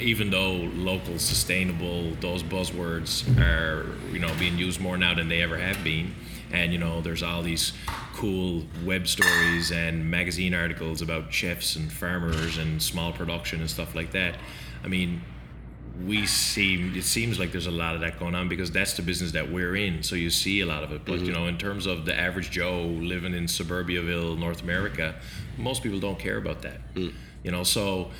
even 0.00 0.30
though 0.30 0.52
local, 0.52 1.18
sustainable, 1.18 2.12
those 2.20 2.42
buzzwords 2.42 3.26
are 3.40 3.86
you 4.12 4.18
know 4.18 4.32
being 4.38 4.58
used 4.58 4.80
more 4.80 4.96
now 4.96 5.14
than 5.14 5.28
they 5.28 5.42
ever 5.42 5.56
have 5.58 5.82
been. 5.82 6.14
And 6.52 6.72
you 6.72 6.78
know, 6.78 7.00
there's 7.00 7.22
all 7.22 7.42
these 7.42 7.72
cool 8.14 8.64
web 8.84 9.08
stories 9.08 9.72
and 9.72 10.10
magazine 10.10 10.54
articles 10.54 11.02
about 11.02 11.32
chefs 11.32 11.76
and 11.76 11.92
farmers 11.92 12.56
and 12.56 12.82
small 12.82 13.12
production 13.12 13.60
and 13.60 13.68
stuff 13.68 13.94
like 13.94 14.12
that. 14.12 14.36
I 14.84 14.88
mean, 14.88 15.22
we 16.04 16.26
seem 16.26 16.94
it 16.94 17.04
seems 17.04 17.38
like 17.38 17.52
there's 17.52 17.66
a 17.66 17.70
lot 17.70 17.94
of 17.94 18.02
that 18.02 18.18
going 18.18 18.34
on 18.34 18.48
because 18.48 18.70
that's 18.70 18.94
the 18.94 19.02
business 19.02 19.32
that 19.32 19.50
we're 19.50 19.76
in. 19.76 20.02
So 20.02 20.14
you 20.14 20.30
see 20.30 20.60
a 20.60 20.66
lot 20.66 20.84
of 20.84 20.92
it. 20.92 21.04
But 21.04 21.20
you 21.20 21.26
mm-hmm. 21.26 21.32
know 21.32 21.46
in 21.46 21.58
terms 21.58 21.86
of 21.86 22.04
the 22.04 22.18
average 22.18 22.50
joe 22.50 22.82
living 22.82 23.34
in 23.34 23.46
suburbiaville 23.46 24.38
north 24.38 24.62
america 24.62 25.16
most 25.56 25.82
people 25.82 25.98
don't 25.98 26.18
care 26.18 26.36
about 26.36 26.62
that 26.62 26.94
mm. 26.94 27.12
You 27.46 27.52
know 27.52 27.62
so 27.62 28.10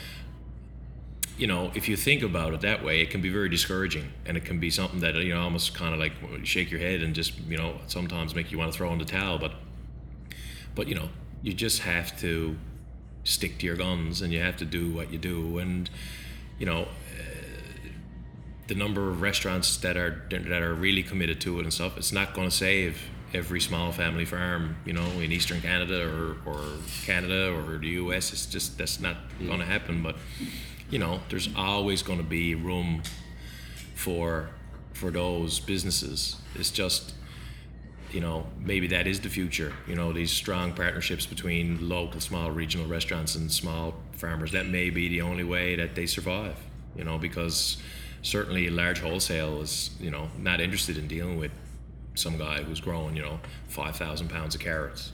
you 1.36 1.48
know 1.48 1.72
if 1.74 1.88
you 1.88 1.96
think 1.96 2.22
about 2.22 2.54
it 2.54 2.60
that 2.60 2.84
way 2.84 3.00
it 3.00 3.10
can 3.10 3.20
be 3.20 3.28
very 3.28 3.48
discouraging 3.48 4.12
and 4.24 4.36
it 4.36 4.44
can 4.44 4.60
be 4.60 4.70
something 4.70 5.00
that 5.00 5.16
you 5.16 5.34
know 5.34 5.42
almost 5.42 5.74
kind 5.74 5.92
of 5.92 5.98
like 5.98 6.12
shake 6.44 6.70
your 6.70 6.78
head 6.80 7.02
and 7.02 7.12
just 7.12 7.36
you 7.40 7.58
know 7.58 7.74
sometimes 7.88 8.36
make 8.36 8.52
you 8.52 8.56
want 8.56 8.72
to 8.72 8.78
throw 8.78 8.90
in 8.92 8.98
the 8.98 9.04
towel 9.04 9.36
but 9.36 9.52
but 10.76 10.86
you 10.86 10.94
know 10.94 11.08
you 11.42 11.52
just 11.52 11.80
have 11.82 12.16
to 12.20 12.56
stick 13.24 13.58
to 13.58 13.66
your 13.66 13.76
guns 13.76 14.22
and 14.22 14.32
you 14.32 14.40
have 14.40 14.56
to 14.56 14.64
do 14.64 14.92
what 14.92 15.12
you 15.12 15.18
do 15.18 15.58
and 15.58 15.90
you 16.60 16.64
know 16.64 16.82
eh, 17.18 17.88
the 18.68 18.76
number 18.76 19.10
of 19.10 19.20
restaurants 19.20 19.76
that 19.78 19.96
are 19.96 20.22
that 20.30 20.62
are 20.62 20.74
really 20.74 21.02
committed 21.02 21.40
to 21.40 21.58
it 21.58 21.62
and 21.62 21.72
stuff. 21.72 21.96
It's 21.96 22.12
not 22.12 22.34
going 22.34 22.48
to 22.48 22.54
save 22.54 23.10
every 23.34 23.60
small 23.60 23.92
family 23.92 24.24
farm, 24.24 24.76
you 24.84 24.92
know, 24.92 25.06
in 25.20 25.32
Eastern 25.32 25.60
Canada 25.60 26.08
or, 26.08 26.36
or 26.50 26.62
Canada 27.04 27.52
or 27.52 27.78
the 27.78 27.88
U.S. 27.88 28.32
It's 28.32 28.46
just 28.46 28.78
that's 28.78 29.00
not 29.00 29.16
going 29.38 29.58
to 29.58 29.64
mm. 29.64 29.68
happen. 29.68 30.02
But 30.02 30.16
you 30.90 30.98
know, 30.98 31.20
there's 31.28 31.48
always 31.56 32.02
going 32.02 32.18
to 32.18 32.24
be 32.24 32.54
room 32.54 33.02
for 33.94 34.50
for 34.92 35.10
those 35.10 35.60
businesses. 35.60 36.36
It's 36.54 36.70
just 36.70 37.14
you 38.12 38.20
know 38.20 38.46
maybe 38.58 38.86
that 38.88 39.06
is 39.06 39.20
the 39.20 39.28
future. 39.28 39.72
You 39.86 39.96
know, 39.96 40.12
these 40.12 40.30
strong 40.30 40.72
partnerships 40.72 41.26
between 41.26 41.88
local, 41.88 42.20
small, 42.20 42.50
regional 42.50 42.86
restaurants 42.86 43.34
and 43.34 43.50
small 43.50 43.94
farmers. 44.12 44.52
That 44.52 44.66
may 44.66 44.90
be 44.90 45.08
the 45.08 45.22
only 45.22 45.44
way 45.44 45.76
that 45.76 45.94
they 45.94 46.06
survive. 46.06 46.56
You 46.96 47.04
know, 47.04 47.18
because 47.18 47.76
certainly 48.22 48.68
large 48.70 48.98
wholesale 49.00 49.60
is 49.60 49.90
you 50.00 50.10
know 50.10 50.28
not 50.38 50.60
interested 50.60 50.96
in 50.96 51.08
dealing 51.08 51.38
with 51.38 51.52
some 52.16 52.36
guy 52.38 52.62
who's 52.62 52.80
growing 52.80 53.16
you 53.16 53.22
know 53.22 53.38
five 53.68 53.96
thousand 53.96 54.28
pounds 54.28 54.54
of 54.54 54.60
carrots. 54.60 55.12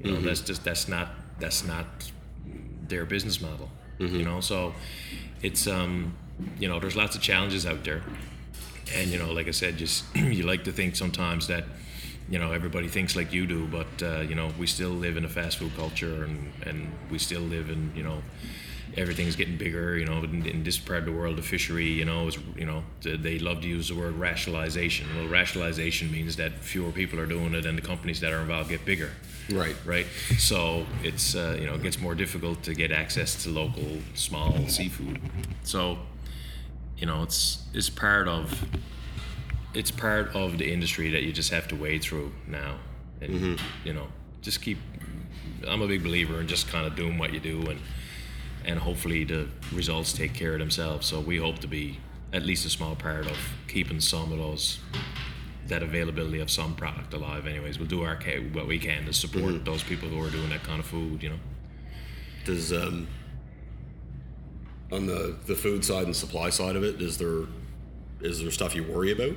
You 0.00 0.12
know, 0.12 0.20
that's 0.20 0.40
just 0.40 0.64
that's 0.64 0.88
not 0.88 1.08
that's 1.38 1.64
not 1.64 1.86
their 2.88 3.04
business 3.04 3.40
model. 3.40 3.70
You 4.18 4.24
know, 4.24 4.40
so 4.40 4.74
it's 5.42 5.66
um 5.66 6.16
you 6.58 6.68
know 6.68 6.80
there's 6.80 6.96
lots 6.96 7.14
of 7.16 7.22
challenges 7.22 7.64
out 7.66 7.84
there, 7.84 8.02
and 8.94 9.10
you 9.10 9.18
know 9.18 9.32
like 9.32 9.48
I 9.48 9.52
said, 9.52 9.76
just 9.78 10.04
you 10.16 10.42
like 10.44 10.64
to 10.64 10.72
think 10.72 10.96
sometimes 10.96 11.46
that 11.46 11.64
you 12.28 12.38
know 12.38 12.52
everybody 12.52 12.88
thinks 12.88 13.14
like 13.16 13.32
you 13.32 13.46
do, 13.46 13.66
but 13.66 14.02
uh, 14.02 14.20
you 14.20 14.34
know 14.34 14.50
we 14.58 14.66
still 14.66 14.90
live 14.90 15.16
in 15.16 15.24
a 15.24 15.28
fast 15.28 15.58
food 15.58 15.72
culture, 15.76 16.24
and 16.24 16.52
and 16.66 16.90
we 17.10 17.18
still 17.18 17.42
live 17.42 17.70
in 17.70 17.92
you 17.94 18.02
know 18.02 18.22
everything's 18.96 19.36
getting 19.36 19.56
bigger. 19.56 19.96
You 19.96 20.06
know, 20.06 20.18
in, 20.22 20.46
in 20.46 20.62
this 20.62 20.78
part 20.78 21.00
of 21.00 21.04
the 21.06 21.12
world, 21.12 21.36
the 21.36 21.42
fishery, 21.42 21.86
you 21.86 22.04
know, 22.04 22.28
is 22.28 22.38
you 22.56 22.66
know 22.66 22.84
they 23.02 23.38
love 23.38 23.60
to 23.62 23.68
use 23.68 23.88
the 23.88 23.94
word 23.94 24.14
rationalization. 24.14 25.06
Well, 25.16 25.28
rationalization 25.28 26.10
means 26.10 26.36
that 26.36 26.52
fewer 26.60 26.90
people 26.92 27.18
are 27.20 27.26
doing 27.26 27.54
it, 27.54 27.66
and 27.66 27.76
the 27.76 27.82
companies 27.82 28.20
that 28.20 28.32
are 28.32 28.40
involved 28.40 28.70
get 28.70 28.84
bigger. 28.84 29.10
Right. 29.50 29.76
Right. 29.84 30.06
So 30.38 30.86
it's 31.02 31.34
uh, 31.34 31.56
you 31.60 31.66
know 31.66 31.74
it 31.74 31.82
gets 31.82 32.00
more 32.00 32.14
difficult 32.14 32.62
to 32.64 32.74
get 32.74 32.92
access 32.92 33.42
to 33.44 33.50
local 33.50 33.98
small 34.14 34.66
seafood. 34.68 35.20
So 35.64 35.98
you 36.98 37.06
know 37.06 37.22
it's 37.22 37.62
it's 37.72 37.90
part 37.90 38.28
of 38.28 38.64
it's 39.74 39.90
part 39.90 40.34
of 40.34 40.58
the 40.58 40.72
industry 40.72 41.10
that 41.10 41.22
you 41.22 41.32
just 41.32 41.50
have 41.50 41.68
to 41.68 41.76
wade 41.76 42.02
through 42.02 42.32
now, 42.46 42.76
and 43.20 43.58
you 43.84 43.92
know 43.92 44.06
just 44.42 44.62
keep. 44.62 44.78
I'm 45.66 45.80
a 45.80 45.86
big 45.86 46.02
believer 46.02 46.40
in 46.40 46.46
just 46.46 46.68
kind 46.68 46.86
of 46.86 46.94
doing 46.94 47.16
what 47.16 47.32
you 47.32 47.40
do 47.40 47.62
and 47.70 47.80
and 48.64 48.78
hopefully 48.78 49.24
the 49.24 49.46
results 49.72 50.12
take 50.12 50.34
care 50.34 50.54
of 50.54 50.58
themselves. 50.58 51.06
So 51.06 51.20
we 51.20 51.38
hope 51.38 51.58
to 51.60 51.66
be 51.66 51.98
at 52.32 52.42
least 52.42 52.66
a 52.66 52.70
small 52.70 52.96
part 52.96 53.26
of 53.26 53.36
keeping 53.68 54.00
some 54.00 54.32
of 54.32 54.38
those 54.38 54.78
that 55.66 55.82
availability 55.82 56.40
of 56.40 56.50
some 56.50 56.74
product 56.74 57.14
alive. 57.14 57.46
Anyways, 57.46 57.78
we'll 57.78 57.88
do 57.88 58.02
our 58.02 58.16
what 58.52 58.66
we 58.66 58.78
can 58.78 59.06
to 59.06 59.12
support 59.12 59.64
those 59.64 59.82
people 59.82 60.08
who 60.08 60.22
are 60.22 60.30
doing 60.30 60.50
that 60.50 60.62
kind 60.62 60.80
of 60.80 60.86
food. 60.86 61.22
You 61.22 61.30
know. 61.30 61.38
Does 62.44 62.72
um, 62.72 63.06
on 64.92 65.06
the 65.06 65.36
the 65.46 65.54
food 65.54 65.84
side 65.84 66.04
and 66.04 66.14
supply 66.14 66.50
side 66.50 66.76
of 66.76 66.84
it, 66.84 67.00
is 67.00 67.16
there 67.18 67.44
is 68.20 68.40
there 68.40 68.50
stuff 68.50 68.74
you 68.74 68.84
worry 68.84 69.12
about? 69.12 69.36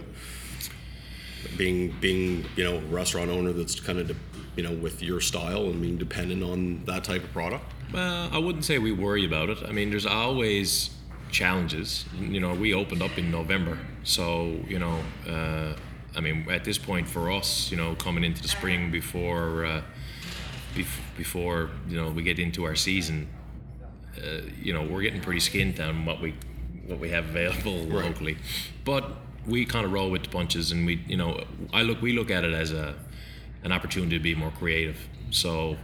being 1.55 1.95
being 1.99 2.45
you 2.55 2.63
know 2.63 2.79
restaurant 2.89 3.29
owner 3.29 3.53
that's 3.53 3.79
kind 3.79 3.99
of 3.99 4.07
you 4.57 4.63
know 4.63 4.73
with 4.73 5.01
your 5.01 5.21
style 5.21 5.65
and 5.67 5.81
being 5.81 5.97
dependent 5.97 6.43
on 6.43 6.83
that 6.85 7.03
type 7.03 7.23
of 7.23 7.31
product? 7.31 7.63
Well, 7.93 8.29
I 8.33 8.37
wouldn't 8.39 8.65
say 8.65 8.79
we 8.79 8.91
worry 8.91 9.23
about 9.25 9.49
it. 9.49 9.59
I 9.65 9.71
mean, 9.71 9.89
there's 9.91 10.05
always 10.05 10.89
challenges. 11.31 12.05
You 12.19 12.39
know, 12.39 12.53
we 12.53 12.73
opened 12.73 13.01
up 13.01 13.17
in 13.17 13.31
November, 13.31 13.77
so 14.03 14.57
you 14.67 14.79
know, 14.79 14.99
uh, 15.29 15.73
I 16.15 16.19
mean, 16.21 16.47
at 16.49 16.63
this 16.65 16.77
point 16.77 17.07
for 17.07 17.31
us, 17.31 17.69
you 17.71 17.77
know, 17.77 17.95
coming 17.95 18.23
into 18.23 18.41
the 18.41 18.47
spring 18.47 18.91
before 18.91 19.65
uh, 19.65 19.81
bef- 20.75 21.01
before 21.15 21.69
you 21.87 21.95
know 21.97 22.09
we 22.09 22.23
get 22.23 22.39
into 22.39 22.63
our 22.65 22.75
season, 22.75 23.27
uh, 24.17 24.41
you 24.61 24.73
know, 24.73 24.83
we're 24.83 25.01
getting 25.03 25.21
pretty 25.21 25.39
skint 25.39 25.79
on 25.79 26.05
what 26.05 26.19
we 26.21 26.33
what 26.87 26.99
we 26.99 27.09
have 27.09 27.25
available 27.29 27.85
Right. 27.85 28.05
locally, 28.05 28.37
but 28.85 29.03
we 29.45 29.65
kind 29.65 29.85
of 29.85 29.93
roll 29.93 30.09
with 30.11 30.23
the 30.23 30.29
punches, 30.29 30.71
and 30.73 30.85
we, 30.85 31.01
you 31.07 31.15
know, 31.17 31.41
I 31.71 31.83
look 31.83 32.01
we 32.01 32.11
look 32.13 32.31
at 32.31 32.43
it 32.43 32.53
as 32.53 32.71
a 32.73 32.95
an 33.67 33.73
opportunity 33.73 34.17
to 34.17 34.23
be 34.23 34.33
more 34.33 34.51
creative. 34.51 34.97
So 35.29 35.77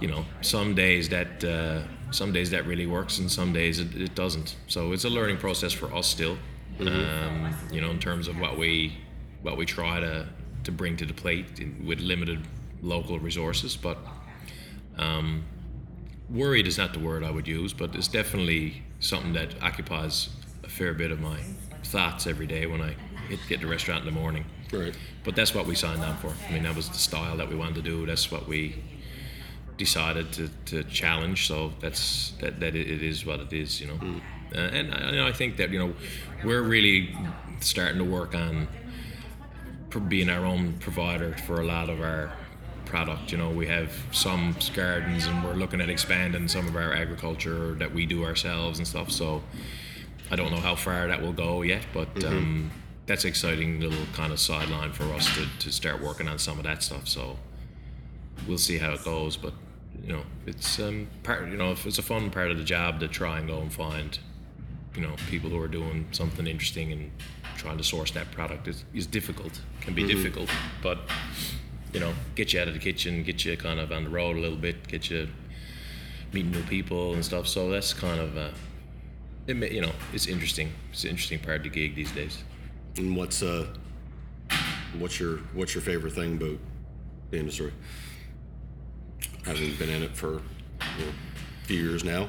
you 0.00 0.08
know, 0.08 0.24
some 0.40 0.74
days 0.74 1.08
that 1.10 1.44
uh, 1.44 1.82
some 2.10 2.32
days 2.32 2.50
that 2.50 2.66
really 2.66 2.86
works, 2.86 3.18
and 3.18 3.30
some 3.30 3.52
days 3.52 3.78
it, 3.78 3.94
it 3.94 4.14
doesn't. 4.14 4.56
So 4.66 4.92
it's 4.92 5.04
a 5.04 5.10
learning 5.10 5.36
process 5.36 5.72
for 5.72 5.94
us 5.94 6.08
still. 6.08 6.36
Um, 6.80 7.54
you 7.70 7.80
know, 7.80 7.90
in 7.90 8.00
terms 8.00 8.26
of 8.26 8.40
what 8.40 8.58
we 8.58 8.94
what 9.42 9.56
we 9.56 9.66
try 9.66 10.00
to 10.00 10.26
to 10.64 10.72
bring 10.72 10.96
to 10.96 11.06
the 11.06 11.14
plate 11.14 11.60
in, 11.60 11.86
with 11.86 12.00
limited 12.00 12.40
local 12.80 13.20
resources. 13.20 13.76
But 13.76 13.98
um, 14.98 15.44
worried 16.28 16.66
is 16.66 16.78
not 16.78 16.92
the 16.94 16.98
word 16.98 17.22
I 17.22 17.30
would 17.30 17.46
use, 17.46 17.72
but 17.72 17.94
it's 17.94 18.08
definitely 18.08 18.82
something 19.00 19.34
that 19.34 19.62
occupies 19.62 20.30
a 20.64 20.68
fair 20.68 20.94
bit 20.94 21.10
of 21.12 21.20
my 21.20 21.38
thoughts 21.84 22.26
every 22.26 22.46
day 22.46 22.66
when 22.66 22.80
I 22.80 22.96
hit, 23.28 23.40
get 23.48 23.60
to 23.60 23.66
the 23.66 23.70
restaurant 23.70 24.00
in 24.00 24.12
the 24.12 24.20
morning. 24.20 24.44
Right. 24.72 24.96
But 25.24 25.36
that's 25.36 25.54
what 25.54 25.66
we 25.66 25.74
signed 25.74 26.02
on 26.02 26.16
for. 26.16 26.32
I 26.48 26.52
mean, 26.52 26.62
that 26.62 26.74
was 26.74 26.88
the 26.88 26.98
style 26.98 27.36
that 27.36 27.48
we 27.48 27.54
wanted 27.54 27.76
to 27.76 27.82
do. 27.82 28.06
That's 28.06 28.30
what 28.30 28.48
we 28.48 28.76
decided 29.76 30.32
to, 30.32 30.48
to 30.66 30.84
challenge. 30.84 31.46
So 31.46 31.72
that's 31.80 32.32
that, 32.40 32.60
that 32.60 32.74
it 32.74 33.02
is 33.02 33.26
what 33.26 33.40
it 33.40 33.52
is, 33.52 33.80
you 33.80 33.88
know. 33.88 33.98
Uh, 34.54 34.58
and 34.58 34.94
I, 34.94 35.10
you 35.10 35.16
know, 35.16 35.26
I 35.26 35.32
think 35.32 35.56
that 35.58 35.70
you 35.70 35.78
know 35.78 35.94
we're 36.44 36.62
really 36.62 37.14
starting 37.60 37.98
to 37.98 38.04
work 38.04 38.34
on 38.34 38.68
being 40.08 40.30
our 40.30 40.44
own 40.46 40.72
provider 40.80 41.36
for 41.46 41.60
a 41.60 41.64
lot 41.64 41.90
of 41.90 42.00
our 42.00 42.32
product. 42.86 43.32
You 43.32 43.38
know, 43.38 43.50
we 43.50 43.66
have 43.66 43.92
some 44.10 44.56
gardens, 44.74 45.26
and 45.26 45.44
we're 45.44 45.54
looking 45.54 45.80
at 45.80 45.90
expanding 45.90 46.48
some 46.48 46.66
of 46.66 46.76
our 46.76 46.92
agriculture 46.92 47.74
that 47.74 47.92
we 47.92 48.06
do 48.06 48.24
ourselves 48.24 48.78
and 48.78 48.88
stuff. 48.88 49.10
So 49.10 49.42
I 50.30 50.36
don't 50.36 50.50
know 50.50 50.60
how 50.60 50.74
far 50.74 51.08
that 51.08 51.20
will 51.20 51.32
go 51.32 51.62
yet, 51.62 51.84
but 51.92 52.24
um, 52.24 52.70
that's 53.06 53.24
an 53.24 53.28
exciting 53.28 53.80
little 53.80 54.06
kind 54.12 54.32
of 54.32 54.38
sideline 54.38 54.92
for 54.92 55.04
us 55.14 55.26
to, 55.34 55.46
to 55.58 55.72
start 55.72 56.00
working 56.00 56.28
on 56.28 56.38
some 56.38 56.58
of 56.58 56.64
that 56.64 56.82
stuff. 56.82 57.08
So 57.08 57.36
we'll 58.46 58.58
see 58.58 58.78
how 58.78 58.92
it 58.92 59.04
goes, 59.04 59.36
but 59.36 59.54
you 60.02 60.12
know, 60.12 60.22
it's 60.46 60.78
um, 60.80 61.08
part. 61.22 61.48
You 61.48 61.56
know, 61.56 61.72
it's 61.84 61.98
a 61.98 62.02
fun 62.02 62.30
part 62.30 62.50
of 62.50 62.58
the 62.58 62.64
job 62.64 63.00
to 63.00 63.08
try 63.08 63.38
and 63.38 63.48
go 63.48 63.60
and 63.60 63.72
find, 63.72 64.18
you 64.94 65.02
know, 65.02 65.14
people 65.28 65.50
who 65.50 65.60
are 65.60 65.68
doing 65.68 66.08
something 66.12 66.46
interesting 66.46 66.92
and 66.92 67.10
trying 67.56 67.78
to 67.78 67.84
source 67.84 68.10
that 68.12 68.30
product 68.32 68.66
is, 68.68 68.84
is 68.94 69.06
difficult. 69.06 69.60
Can 69.80 69.94
be 69.94 70.06
difficult, 70.06 70.50
but 70.82 70.98
you 71.92 72.00
know, 72.00 72.12
get 72.34 72.52
you 72.52 72.60
out 72.60 72.68
of 72.68 72.74
the 72.74 72.80
kitchen, 72.80 73.22
get 73.22 73.44
you 73.44 73.56
kind 73.56 73.78
of 73.78 73.92
on 73.92 74.04
the 74.04 74.10
road 74.10 74.36
a 74.36 74.40
little 74.40 74.56
bit, 74.56 74.88
get 74.88 75.10
you 75.10 75.28
meeting 76.32 76.50
new 76.50 76.62
people 76.62 77.12
and 77.12 77.24
stuff. 77.24 77.46
So 77.46 77.70
that's 77.70 77.92
kind 77.92 78.18
of, 78.18 78.36
uh, 78.36 78.50
it, 79.46 79.72
you 79.72 79.82
know, 79.82 79.92
it's 80.14 80.26
interesting. 80.26 80.72
It's 80.90 81.04
an 81.04 81.10
interesting 81.10 81.38
part 81.38 81.58
of 81.58 81.62
the 81.64 81.68
gig 81.68 81.94
these 81.94 82.10
days. 82.12 82.42
And 82.96 83.16
what's 83.16 83.42
uh, 83.42 83.66
what's 84.98 85.18
your 85.18 85.38
what's 85.54 85.74
your 85.74 85.82
favorite 85.82 86.12
thing 86.12 86.36
about 86.36 86.58
the 87.30 87.38
industry? 87.38 87.72
Having 89.44 89.74
been 89.76 89.88
in 89.88 90.02
it 90.02 90.14
for 90.16 90.32
you 90.98 91.04
know, 91.04 91.12
a 91.62 91.66
few 91.66 91.82
years 91.82 92.04
now. 92.04 92.28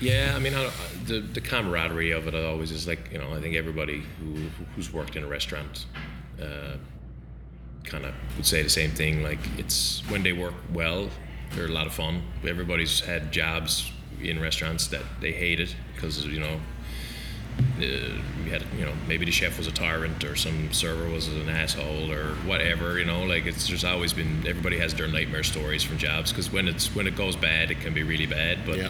Yeah, 0.00 0.32
I 0.34 0.38
mean, 0.38 0.54
I, 0.54 0.70
the 1.06 1.20
the 1.20 1.40
camaraderie 1.40 2.12
of 2.12 2.26
it 2.28 2.34
always 2.34 2.70
is 2.70 2.86
like 2.86 3.10
you 3.12 3.18
know. 3.18 3.32
I 3.32 3.40
think 3.40 3.56
everybody 3.56 4.02
who 4.20 4.34
who's 4.74 4.92
worked 4.92 5.16
in 5.16 5.24
a 5.24 5.28
restaurant, 5.28 5.86
uh, 6.40 6.76
kind 7.84 8.04
of 8.04 8.14
would 8.36 8.46
say 8.46 8.62
the 8.62 8.70
same 8.70 8.90
thing. 8.90 9.22
Like 9.22 9.40
it's 9.58 10.02
when 10.08 10.22
they 10.22 10.32
work 10.32 10.54
well, 10.72 11.08
they're 11.54 11.66
a 11.66 11.72
lot 11.72 11.86
of 11.86 11.94
fun. 11.94 12.22
Everybody's 12.46 13.00
had 13.00 13.32
jobs 13.32 13.90
in 14.20 14.40
restaurants 14.40 14.88
that 14.88 15.02
they 15.20 15.32
hated 15.32 15.74
because 15.94 16.24
you 16.26 16.40
know. 16.40 16.60
Uh, 17.58 18.20
we 18.44 18.50
had, 18.50 18.64
you 18.76 18.84
know, 18.84 18.92
maybe 19.06 19.24
the 19.24 19.30
chef 19.30 19.56
was 19.58 19.66
a 19.66 19.72
tyrant, 19.72 20.24
or 20.24 20.34
some 20.36 20.72
server 20.72 21.08
was 21.08 21.28
an 21.28 21.48
asshole, 21.48 22.10
or 22.10 22.34
whatever. 22.46 22.98
You 22.98 23.04
know, 23.04 23.22
like 23.24 23.46
it's 23.46 23.68
there's 23.68 23.84
always 23.84 24.12
been. 24.12 24.44
Everybody 24.46 24.78
has 24.78 24.94
their 24.94 25.06
nightmare 25.08 25.42
stories 25.44 25.82
from 25.82 25.98
jobs 25.98 26.32
because 26.32 26.50
when 26.52 26.66
it's 26.68 26.94
when 26.94 27.06
it 27.06 27.16
goes 27.16 27.36
bad, 27.36 27.70
it 27.70 27.80
can 27.80 27.94
be 27.94 28.02
really 28.02 28.26
bad. 28.26 28.58
But 28.66 28.78
Yeah. 28.78 28.88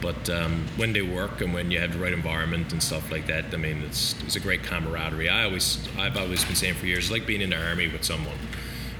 but 0.00 0.28
um, 0.30 0.66
when 0.76 0.92
they 0.92 1.02
work 1.02 1.40
and 1.40 1.54
when 1.54 1.70
you 1.70 1.78
have 1.80 1.92
the 1.92 1.98
right 1.98 2.12
environment 2.12 2.72
and 2.72 2.82
stuff 2.82 3.10
like 3.12 3.26
that, 3.28 3.52
I 3.52 3.56
mean, 3.56 3.82
it's 3.82 4.14
it's 4.24 4.36
a 4.36 4.40
great 4.40 4.62
camaraderie. 4.64 5.28
I 5.28 5.44
always 5.44 5.86
I've 5.96 6.16
always 6.16 6.44
been 6.44 6.56
saying 6.56 6.74
for 6.74 6.86
years, 6.86 7.04
it's 7.04 7.12
like 7.12 7.26
being 7.26 7.40
in 7.40 7.50
the 7.50 7.64
army 7.68 7.86
with 7.88 8.04
someone, 8.04 8.38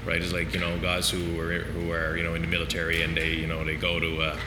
right? 0.05 0.21
It's 0.21 0.33
like 0.33 0.53
you 0.53 0.59
know 0.61 0.77
guys 0.79 1.09
who 1.09 1.39
are 1.41 1.59
who 1.59 1.91
are 1.91 2.15
you 2.15 2.23
know 2.23 2.35
in 2.35 2.41
the 2.41 2.47
military 2.47 3.01
and 3.01 3.17
they 3.17 3.31
you 3.31 3.47
know 3.47 3.63
they 3.65 3.75
go 3.75 3.99
to. 3.99 4.21
Uh, 4.21 4.37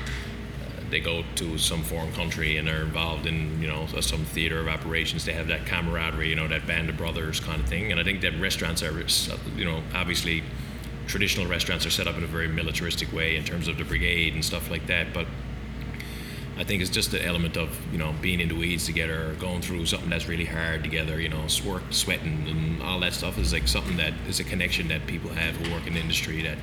they 0.91 1.01
go 1.01 1.25
to 1.37 1.59
some 1.59 1.83
foreign 1.83 2.13
country 2.13 2.57
and 2.57 2.67
they're 2.67 2.83
involved 2.83 3.27
in 3.27 3.61
you 3.61 3.69
know 3.69 3.87
some 4.01 4.25
theater 4.25 4.61
of 4.61 4.69
operations 4.69 5.25
they 5.25 5.33
have 5.33 5.49
that 5.49 5.67
camaraderie 5.67 6.29
you 6.29 6.37
know 6.37 6.49
that 6.49 6.67
band 6.67 6.89
of 6.89 6.97
brothers 6.97 7.41
kind 7.41 7.61
of 7.61 7.69
thing. 7.69 7.91
And 7.91 8.01
i 8.01 8.05
think 8.05 8.21
that 8.23 8.39
restaurants 8.41 8.83
are 8.83 8.93
you 9.57 9.65
know 9.65 9.83
obviously 9.95 10.43
traditional 11.09 11.47
restaurants 11.47 11.87
are 11.87 11.91
set 11.91 12.07
up 12.07 12.17
in 12.17 12.23
a 12.23 12.27
very 12.27 12.49
militaristic 12.49 13.13
way 13.13 13.37
in 13.37 13.45
terms 13.45 13.67
of 13.67 13.79
the 13.79 13.85
brigade 13.85 14.35
and 14.35 14.45
stuff 14.45 14.71
like 14.71 14.87
that. 14.87 15.13
But 15.13 15.27
I 16.59 16.65
think 16.65 16.83
it's 16.83 16.91
just 16.91 17.13
the 17.13 17.25
element 17.25 17.57
of 17.57 17.71
you 17.93 17.99
know 17.99 18.13
being 18.21 18.41
in 18.41 18.49
the 18.49 18.57
weeds 18.57 18.85
together, 18.85 19.37
going 19.39 19.63
through 19.63 19.87
something 19.87 20.11
that's 20.11 20.27
really 20.27 20.45
hard 20.45 20.83
together. 20.83 21.21
You 21.21 21.29
know, 21.29 21.47
sweat, 21.47 21.83
sweating, 21.91 22.47
and 22.49 22.83
all 22.83 22.99
that 23.01 23.13
stuff 23.13 23.39
is 23.39 23.53
like 23.53 23.69
something 23.69 23.97
that 23.99 24.13
is 24.29 24.41
a 24.41 24.45
connection 24.45 24.89
that 24.89 25.07
people 25.07 25.31
have 25.31 25.55
who 25.57 25.73
work 25.73 25.87
in 25.87 25.95
the 25.95 26.01
industry 26.01 26.43
that 26.43 26.59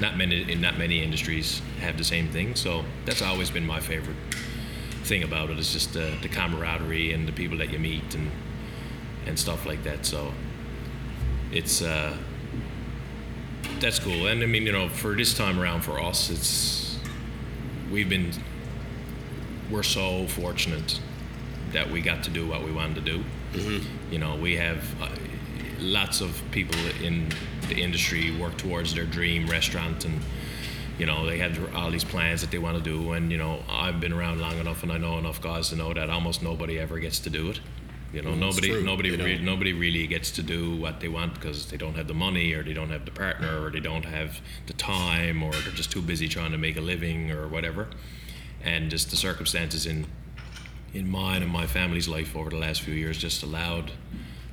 not 0.00 0.16
many 0.16 0.50
in 0.50 0.60
not 0.60 0.78
many 0.78 1.02
industries 1.02 1.62
have 1.80 1.98
the 1.98 2.04
same 2.04 2.28
thing. 2.28 2.54
So 2.54 2.84
that's 3.04 3.22
always 3.22 3.50
been 3.50 3.66
my 3.66 3.80
favorite 3.80 4.16
thing 5.02 5.24
about 5.24 5.50
it. 5.50 5.54
it 5.54 5.58
is 5.58 5.72
just 5.72 5.94
the, 5.94 6.16
the 6.22 6.28
camaraderie 6.28 7.12
and 7.12 7.26
the 7.26 7.32
people 7.32 7.58
that 7.58 7.72
you 7.72 7.80
meet 7.80 8.14
and 8.14 8.30
and 9.26 9.36
stuff 9.36 9.66
like 9.66 9.82
that. 9.82 10.06
So 10.06 10.32
it's 11.50 11.82
uh, 11.82 12.16
that's 13.80 13.98
cool. 13.98 14.28
And 14.28 14.44
I 14.44 14.46
mean, 14.46 14.64
you 14.64 14.72
know, 14.72 14.88
for 14.88 15.16
this 15.16 15.34
time 15.34 15.58
around 15.58 15.80
for 15.80 16.00
us, 16.00 16.30
it's 16.30 16.98
we've 17.90 18.08
been 18.08 18.32
we're 19.70 19.82
so 19.82 20.26
fortunate 20.28 21.00
that 21.72 21.90
we 21.90 22.00
got 22.00 22.24
to 22.24 22.30
do 22.30 22.48
what 22.48 22.64
we 22.64 22.72
wanted 22.72 22.96
to 22.96 23.00
do. 23.00 23.24
You 24.10 24.18
know, 24.18 24.36
we 24.36 24.56
have 24.56 24.84
uh, 25.02 25.08
lots 25.78 26.20
of 26.20 26.40
people 26.50 26.78
in 27.02 27.28
the 27.68 27.76
industry 27.76 28.36
work 28.36 28.56
towards 28.56 28.94
their 28.94 29.04
dream 29.04 29.46
restaurant, 29.48 30.04
and 30.04 30.20
you 30.98 31.06
know 31.06 31.26
they 31.26 31.38
have 31.38 31.74
all 31.74 31.90
these 31.90 32.04
plans 32.04 32.40
that 32.42 32.50
they 32.50 32.58
want 32.58 32.76
to 32.76 32.82
do. 32.82 33.12
And 33.12 33.30
you 33.30 33.38
know, 33.38 33.62
I've 33.68 34.00
been 34.00 34.12
around 34.12 34.40
long 34.40 34.58
enough, 34.58 34.82
and 34.82 34.92
I 34.92 34.98
know 34.98 35.18
enough 35.18 35.40
guys 35.40 35.68
to 35.70 35.76
know 35.76 35.92
that 35.94 36.10
almost 36.10 36.42
nobody 36.42 36.78
ever 36.78 36.98
gets 36.98 37.18
to 37.20 37.30
do 37.30 37.50
it. 37.50 37.60
You 38.12 38.22
know, 38.22 38.30
Mm, 38.30 38.38
nobody, 38.38 38.82
nobody, 38.82 39.10
re- 39.16 39.38
nobody 39.38 39.72
really 39.72 40.08
gets 40.08 40.32
to 40.32 40.42
do 40.42 40.74
what 40.74 40.98
they 40.98 41.06
want 41.06 41.34
because 41.34 41.70
they 41.70 41.76
don't 41.76 41.94
have 41.94 42.08
the 42.08 42.14
money, 42.14 42.52
or 42.54 42.64
they 42.64 42.72
don't 42.72 42.90
have 42.90 43.04
the 43.04 43.12
partner, 43.12 43.62
or 43.64 43.70
they 43.70 43.78
don't 43.78 44.04
have 44.04 44.40
the 44.66 44.72
time, 44.72 45.44
or 45.44 45.52
they're 45.52 45.72
just 45.72 45.92
too 45.92 46.02
busy 46.02 46.26
trying 46.26 46.50
to 46.50 46.58
make 46.58 46.76
a 46.76 46.80
living, 46.80 47.30
or 47.30 47.46
whatever. 47.46 47.86
And 48.62 48.90
just 48.90 49.10
the 49.10 49.16
circumstances 49.16 49.86
in 49.86 50.06
in 50.92 51.08
mine 51.08 51.42
and 51.42 51.52
my 51.52 51.66
family's 51.66 52.08
life 52.08 52.34
over 52.34 52.50
the 52.50 52.56
last 52.56 52.82
few 52.82 52.94
years 52.94 53.16
just 53.16 53.42
allowed 53.42 53.92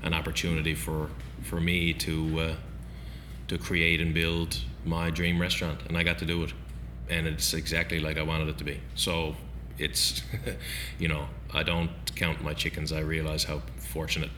an 0.03 0.13
opportunity 0.13 0.75
for 0.75 1.09
for 1.43 1.59
me 1.59 1.93
to 1.93 2.39
uh, 2.39 2.55
to 3.47 3.57
create 3.57 4.01
and 4.01 4.13
build 4.13 4.59
my 4.85 5.09
dream 5.09 5.39
restaurant, 5.41 5.79
and 5.87 5.97
I 5.97 6.03
got 6.03 6.19
to 6.19 6.25
do 6.25 6.43
it, 6.43 6.53
and 7.09 7.27
it's 7.27 7.53
exactly 7.53 7.99
like 7.99 8.17
I 8.17 8.23
wanted 8.23 8.49
it 8.49 8.57
to 8.59 8.63
be. 8.63 8.79
So 8.95 9.35
it's 9.77 10.21
you 10.99 11.07
know 11.07 11.27
I 11.53 11.63
don't 11.63 11.89
count 12.15 12.43
my 12.43 12.53
chickens. 12.53 12.91
I 12.91 12.99
realize 12.99 13.43
how 13.43 13.61
fortunate 13.77 14.31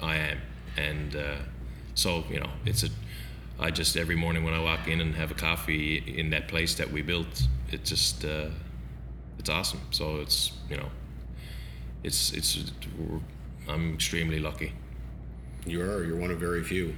I 0.00 0.16
am, 0.16 0.38
and 0.76 1.16
uh, 1.16 1.36
so 1.94 2.24
you 2.30 2.40
know 2.40 2.50
it's 2.64 2.82
a. 2.82 2.88
I 3.60 3.70
just 3.70 3.96
every 3.96 4.16
morning 4.16 4.42
when 4.42 4.54
I 4.54 4.60
walk 4.60 4.88
in 4.88 5.00
and 5.00 5.14
have 5.14 5.30
a 5.30 5.34
coffee 5.34 5.98
in 5.98 6.30
that 6.30 6.48
place 6.48 6.74
that 6.76 6.90
we 6.90 7.02
built, 7.02 7.46
it 7.70 7.84
just 7.84 8.24
uh, 8.24 8.46
it's 9.42 9.50
awesome. 9.50 9.80
So 9.90 10.20
it's 10.20 10.52
you 10.70 10.76
know 10.76 10.88
it's 12.04 12.32
it's 12.32 12.72
I'm 13.68 13.94
extremely 13.94 14.38
lucky. 14.38 14.72
You 15.66 15.82
are. 15.82 16.04
You're 16.04 16.16
one 16.16 16.30
of 16.30 16.38
very 16.38 16.62
few 16.62 16.94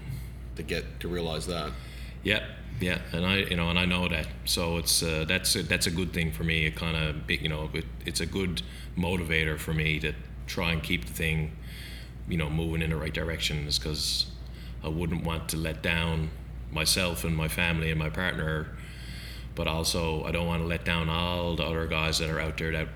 to 0.57 0.63
get 0.63 1.01
to 1.01 1.09
realize 1.09 1.47
that. 1.47 1.73
Yeah, 2.23 2.45
yeah, 2.81 2.99
and 3.13 3.25
I 3.25 3.37
you 3.39 3.57
know 3.57 3.71
and 3.71 3.79
I 3.79 3.87
know 3.87 4.09
that. 4.09 4.27
So 4.45 4.77
it's 4.77 5.03
uh, 5.03 5.25
that's 5.27 5.57
a, 5.57 5.63
that's 5.63 5.87
a 5.87 5.91
good 5.91 6.13
thing 6.13 6.33
for 6.33 6.45
me. 6.45 6.67
It 6.67 6.77
kind 6.77 6.97
of 6.97 7.31
you 7.31 7.49
know 7.49 7.71
it, 7.73 7.87
it's 8.05 8.21
a 8.21 8.27
good 8.27 8.61
motivator 8.95 9.59
for 9.59 9.73
me 9.73 9.99
to 10.01 10.13
try 10.47 10.73
and 10.73 10.83
keep 10.83 11.07
the 11.07 11.13
thing 11.15 11.53
you 12.29 12.37
know 12.37 12.51
moving 12.51 12.83
in 12.83 12.91
the 12.91 12.97
right 12.97 13.15
direction 13.15 13.67
is 13.67 13.79
because 13.79 14.27
I 14.83 14.89
wouldn't 14.89 15.25
want 15.25 15.49
to 15.49 15.57
let 15.57 15.83
down 15.83 16.29
myself 16.71 17.25
and 17.25 17.35
my 17.35 17.49
family 17.49 17.91
and 17.91 17.99
my 17.99 18.11
partner, 18.11 18.69
but 19.55 19.67
also 19.67 20.25
I 20.25 20.31
don't 20.33 20.47
want 20.47 20.63
to 20.63 20.67
let 20.67 20.85
down 20.85 21.09
all 21.09 21.57
the 21.57 21.65
other 21.65 21.87
guys 21.87 22.19
that 22.19 22.31
are 22.31 22.41
out 22.41 22.59
there 22.59 22.73
that 22.73 22.89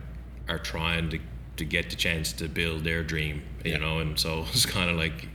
are 0.49 0.59
trying 0.59 1.11
to 1.11 1.19
to 1.57 1.65
get 1.65 1.91
the 1.91 1.97
chance 1.97 2.33
to 2.35 2.49
build 2.49 2.85
their 2.85 3.03
dream, 3.03 3.43
you 3.65 3.73
Yeah. 3.73 3.79
know. 3.79 3.99
And 3.99 4.19
so 4.19 4.45
it's 4.53 4.65
kind 4.67 4.89
of 4.91 4.97
like 4.97 5.29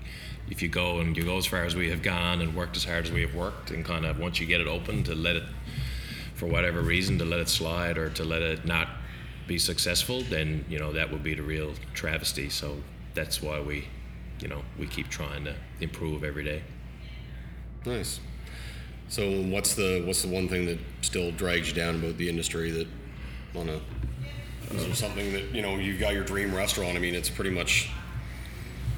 if 0.49 0.61
you 0.61 0.69
go 0.69 0.99
and 0.99 1.15
you 1.17 1.23
go 1.23 1.37
as 1.37 1.45
far 1.45 1.63
as 1.65 1.75
we 1.75 1.89
have 1.89 2.01
gone 2.01 2.41
and 2.41 2.55
worked 2.55 2.77
as 2.77 2.85
hard 2.85 3.05
as 3.05 3.11
we 3.11 3.21
have 3.21 3.35
worked, 3.35 3.71
and 3.71 3.83
kind 3.83 4.05
of 4.05 4.19
once 4.19 4.39
you 4.39 4.45
get 4.45 4.61
it 4.61 4.67
open, 4.67 5.03
to 5.03 5.15
let 5.15 5.35
it 5.35 5.43
for 6.35 6.47
whatever 6.47 6.81
reason 6.81 7.17
to 7.19 7.25
let 7.25 7.39
it 7.39 7.49
slide 7.49 7.97
or 7.97 8.09
to 8.09 8.23
let 8.23 8.41
it 8.41 8.65
not 8.65 8.87
be 9.47 9.57
successful, 9.59 10.21
then 10.21 10.63
you 10.69 10.79
know 10.79 10.93
that 10.93 11.11
would 11.11 11.23
be 11.23 11.33
the 11.33 11.43
real 11.43 11.73
travesty. 11.93 12.49
So 12.49 12.77
that's 13.13 13.41
why 13.41 13.59
we, 13.59 13.87
you 14.39 14.47
know, 14.47 14.63
we 14.79 14.87
keep 14.87 15.09
trying 15.09 15.43
to 15.45 15.55
improve 15.81 16.23
every 16.23 16.43
day. 16.43 16.63
Nice. 17.85 18.19
So 19.09 19.41
what's 19.43 19.75
the 19.75 20.03
what's 20.05 20.21
the 20.21 20.29
one 20.29 20.47
thing 20.47 20.65
that 20.65 20.79
still 21.01 21.31
drags 21.31 21.67
you 21.67 21.73
down 21.73 21.95
about 21.95 22.17
the 22.17 22.29
industry 22.29 22.71
that 22.71 22.87
on 23.55 23.69
a 23.69 23.79
is 24.71 24.85
there 24.85 24.95
something 24.95 25.33
that 25.33 25.53
you 25.53 25.61
know 25.61 25.75
you've 25.75 25.99
got 25.99 26.13
your 26.13 26.23
dream 26.23 26.53
restaurant? 26.53 26.97
I 26.97 26.99
mean, 26.99 27.15
it's 27.15 27.29
pretty 27.29 27.51
much 27.51 27.89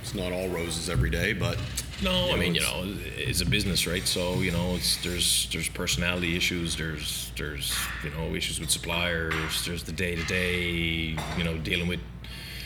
it's 0.01 0.13
not 0.13 0.31
all 0.31 0.47
roses 0.49 0.89
every 0.89 1.09
day, 1.09 1.33
but 1.33 1.57
No, 2.01 2.31
I 2.31 2.37
mean, 2.37 2.55
you 2.55 2.61
know, 2.61 2.83
it's 3.17 3.41
a 3.41 3.45
business, 3.45 3.87
right? 3.87 4.05
So 4.05 4.35
you 4.35 4.51
know, 4.51 4.75
it's 4.75 5.03
there's 5.03 5.49
there's 5.51 5.67
personality 5.69 6.37
issues, 6.37 6.75
there's 6.75 7.31
there's 7.37 7.75
you 8.03 8.11
know 8.11 8.35
issues 8.35 8.59
with 8.59 8.69
suppliers, 8.69 9.65
there's 9.65 9.83
the 9.83 9.91
day 9.91 10.15
to 10.15 10.23
day, 10.25 11.17
you 11.37 11.43
know, 11.43 11.57
dealing 11.57 11.87
with 11.87 11.99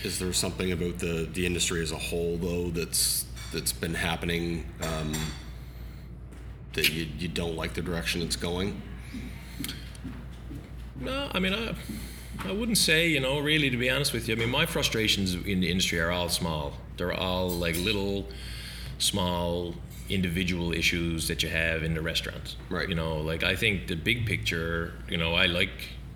is 0.03 0.19
there 0.19 0.31
something 0.33 0.71
about 0.71 0.99
the 0.99 1.27
the 1.33 1.45
industry 1.45 1.81
as 1.81 1.91
a 1.91 1.97
whole 1.97 2.37
though 2.37 2.69
that's 2.69 3.25
that's 3.51 3.73
been 3.73 3.93
happening 3.93 4.63
um, 4.81 5.13
that 6.79 6.89
you 6.89 7.07
you 7.17 7.27
don't 7.27 7.55
like 7.55 7.73
the 7.73 7.81
direction 7.81 8.21
it's 8.21 8.35
going? 8.35 8.81
No, 10.99 11.29
I 11.31 11.39
mean, 11.39 11.53
I, 11.53 11.75
I 12.45 12.51
wouldn't 12.51 12.77
say, 12.77 13.07
you 13.07 13.19
know, 13.19 13.39
really, 13.39 13.69
to 13.69 13.77
be 13.77 13.89
honest 13.89 14.13
with 14.13 14.27
you. 14.27 14.35
I 14.35 14.37
mean, 14.37 14.49
my 14.49 14.65
frustrations 14.65 15.33
in 15.33 15.59
the 15.59 15.69
industry 15.69 15.99
are 15.99 16.11
all 16.11 16.29
small. 16.29 16.73
They're 16.97 17.13
all 17.13 17.49
like 17.49 17.77
little, 17.77 18.27
small, 18.97 19.75
individual 20.09 20.73
issues 20.73 21.27
that 21.27 21.43
you 21.43 21.49
have 21.49 21.83
in 21.83 21.93
the 21.93 22.01
restaurants. 22.01 22.57
Right. 22.69 22.89
You 22.89 22.95
know, 22.95 23.17
like 23.17 23.43
I 23.43 23.55
think 23.55 23.87
the 23.87 23.95
big 23.95 24.25
picture, 24.25 24.93
you 25.07 25.17
know, 25.17 25.35
I 25.35 25.45
like 25.45 25.69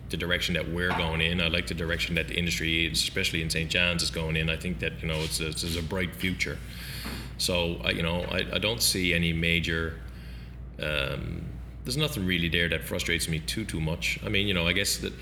the 0.09 0.17
direction 0.17 0.53
that 0.55 0.69
we're 0.69 0.95
going 0.97 1.21
in. 1.21 1.39
I 1.39 1.47
like 1.47 1.67
the 1.67 1.73
direction 1.73 2.15
that 2.15 2.27
the 2.27 2.35
industry, 2.35 2.87
especially 2.91 3.41
in 3.41 3.49
St. 3.49 3.69
John's, 3.69 4.03
is 4.03 4.11
going 4.11 4.35
in. 4.35 4.49
I 4.49 4.57
think 4.57 4.79
that, 4.79 5.01
you 5.01 5.07
know, 5.07 5.19
it's 5.19 5.39
a, 5.39 5.47
it's 5.47 5.77
a 5.77 5.81
bright 5.81 6.15
future. 6.15 6.57
So, 7.37 7.79
I, 7.83 7.91
you 7.91 8.03
know, 8.03 8.23
I, 8.31 8.45
I 8.53 8.59
don't 8.59 8.81
see 8.81 9.13
any 9.13 9.33
major 9.33 9.99
um, 10.81 11.43
there's 11.83 11.97
nothing 11.97 12.25
really 12.25 12.49
there 12.49 12.69
that 12.69 12.83
frustrates 12.83 13.27
me 13.27 13.39
too 13.39 13.65
too 13.65 13.81
much. 13.81 14.19
I 14.25 14.29
mean, 14.29 14.47
you 14.47 14.53
know, 14.53 14.67
I 14.67 14.73
guess 14.73 14.97
that 14.97 15.13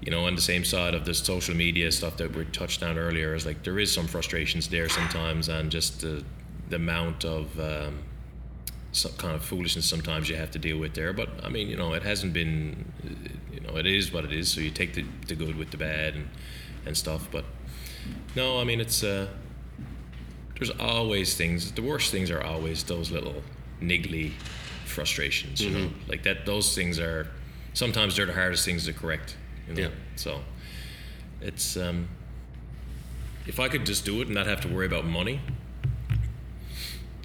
you 0.00 0.12
know, 0.12 0.26
on 0.26 0.34
the 0.34 0.40
same 0.40 0.64
side 0.64 0.94
of 0.94 1.04
the 1.04 1.14
social 1.14 1.56
media 1.56 1.90
stuff 1.90 2.16
that 2.18 2.34
we 2.34 2.44
touched 2.46 2.82
on 2.82 2.98
earlier, 2.98 3.34
is 3.34 3.44
like 3.44 3.64
there 3.64 3.78
is 3.78 3.92
some 3.92 4.06
frustrations 4.06 4.68
there 4.68 4.88
sometimes, 4.88 5.48
and 5.48 5.70
just 5.70 6.00
the 6.00 6.24
the 6.68 6.76
amount 6.76 7.24
of 7.24 7.58
um, 7.58 7.98
some 8.92 9.12
kind 9.12 9.34
of 9.34 9.42
foolishness 9.42 9.86
sometimes 9.86 10.28
you 10.28 10.36
have 10.36 10.50
to 10.52 10.58
deal 10.58 10.78
with 10.78 10.94
there. 10.94 11.12
But 11.12 11.28
I 11.42 11.48
mean, 11.48 11.68
you 11.68 11.76
know, 11.76 11.94
it 11.94 12.02
hasn't 12.02 12.32
been, 12.32 12.92
you 13.52 13.60
know, 13.60 13.76
it 13.76 13.86
is 13.86 14.12
what 14.12 14.24
it 14.24 14.32
is. 14.32 14.48
So 14.48 14.60
you 14.60 14.70
take 14.70 14.94
the, 14.94 15.04
the 15.26 15.34
good 15.34 15.56
with 15.56 15.70
the 15.70 15.76
bad 15.76 16.14
and 16.14 16.28
and 16.86 16.96
stuff. 16.96 17.28
But 17.32 17.44
no, 18.36 18.60
I 18.60 18.64
mean, 18.64 18.80
it's 18.80 19.02
uh, 19.02 19.28
there's 20.56 20.70
always 20.70 21.34
things. 21.34 21.72
The 21.72 21.82
worst 21.82 22.12
things 22.12 22.30
are 22.30 22.42
always 22.42 22.84
those 22.84 23.10
little 23.10 23.42
niggly 23.80 24.32
frustrations. 24.84 25.60
You 25.60 25.70
know, 25.70 25.90
like 26.08 26.22
that. 26.24 26.46
Those 26.46 26.74
things 26.74 26.98
are 26.98 27.28
sometimes 27.74 28.16
they're 28.16 28.26
the 28.26 28.32
hardest 28.32 28.64
things 28.64 28.86
to 28.86 28.92
correct. 28.92 29.36
You 29.68 29.74
know? 29.74 29.82
Yeah. 29.82 29.88
So 30.16 30.40
it's 31.40 31.76
um, 31.76 32.08
if 33.46 33.60
I 33.60 33.68
could 33.68 33.86
just 33.86 34.04
do 34.04 34.20
it 34.20 34.26
and 34.26 34.34
not 34.34 34.46
have 34.46 34.60
to 34.62 34.68
worry 34.68 34.86
about 34.86 35.04
money, 35.04 35.40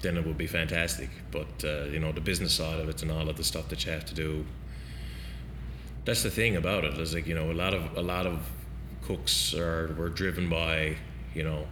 then 0.02 0.16
it 0.16 0.26
would 0.26 0.38
be 0.38 0.46
fantastic. 0.46 1.10
But 1.30 1.64
uh, 1.64 1.84
you 1.84 1.98
know, 1.98 2.12
the 2.12 2.20
business 2.20 2.52
side 2.52 2.80
of 2.80 2.88
it 2.88 3.02
and 3.02 3.10
all 3.10 3.28
of 3.28 3.36
the 3.36 3.44
stuff 3.44 3.68
that 3.68 3.84
you 3.84 3.92
have 3.92 4.04
to 4.06 4.14
do. 4.14 4.44
That's 6.04 6.22
the 6.22 6.30
thing 6.30 6.56
about 6.56 6.84
it. 6.84 6.98
Is 6.98 7.14
like 7.14 7.26
you 7.26 7.34
know, 7.34 7.50
a 7.50 7.54
lot 7.54 7.74
of 7.74 7.96
a 7.96 8.02
lot 8.02 8.26
of 8.26 8.46
cooks 9.02 9.54
are 9.54 9.94
were 9.98 10.08
driven 10.08 10.48
by 10.48 10.96
you 11.34 11.42
know 11.42 11.66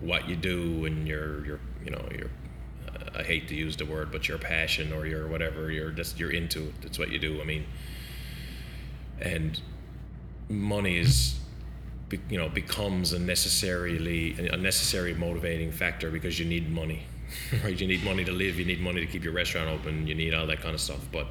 what 0.00 0.28
you 0.28 0.36
do 0.36 0.84
and 0.84 1.06
your 1.06 1.44
your 1.46 1.60
you 1.84 1.90
know 1.90 2.02
your 2.16 2.30
I 3.16 3.22
hate 3.22 3.48
to 3.48 3.54
use 3.54 3.76
the 3.76 3.86
word, 3.86 4.12
but 4.12 4.28
your 4.28 4.38
passion 4.38 4.92
or 4.92 5.06
your 5.06 5.26
whatever 5.26 5.70
you're 5.70 5.90
just 5.90 6.18
you're 6.18 6.30
into 6.30 6.68
it. 6.68 6.74
That's 6.82 6.98
what 6.98 7.10
you 7.10 7.18
do. 7.18 7.40
I 7.40 7.44
mean, 7.44 7.66
and 9.20 9.60
money 10.48 10.98
is 10.98 11.38
you 12.28 12.38
know 12.38 12.48
becomes 12.48 13.12
a 13.12 13.18
necessarily 13.18 14.48
a 14.48 14.56
necessary 14.56 15.14
motivating 15.14 15.70
factor 15.70 16.10
because 16.10 16.38
you 16.38 16.44
need 16.44 16.70
money 16.70 17.04
right 17.64 17.80
you 17.80 17.86
need 17.86 18.02
money 18.02 18.24
to 18.24 18.32
live 18.32 18.58
you 18.58 18.64
need 18.64 18.80
money 18.80 19.00
to 19.00 19.06
keep 19.06 19.22
your 19.22 19.32
restaurant 19.32 19.68
open 19.68 20.06
you 20.06 20.14
need 20.14 20.34
all 20.34 20.46
that 20.46 20.60
kind 20.60 20.74
of 20.74 20.80
stuff 20.80 21.06
but 21.12 21.28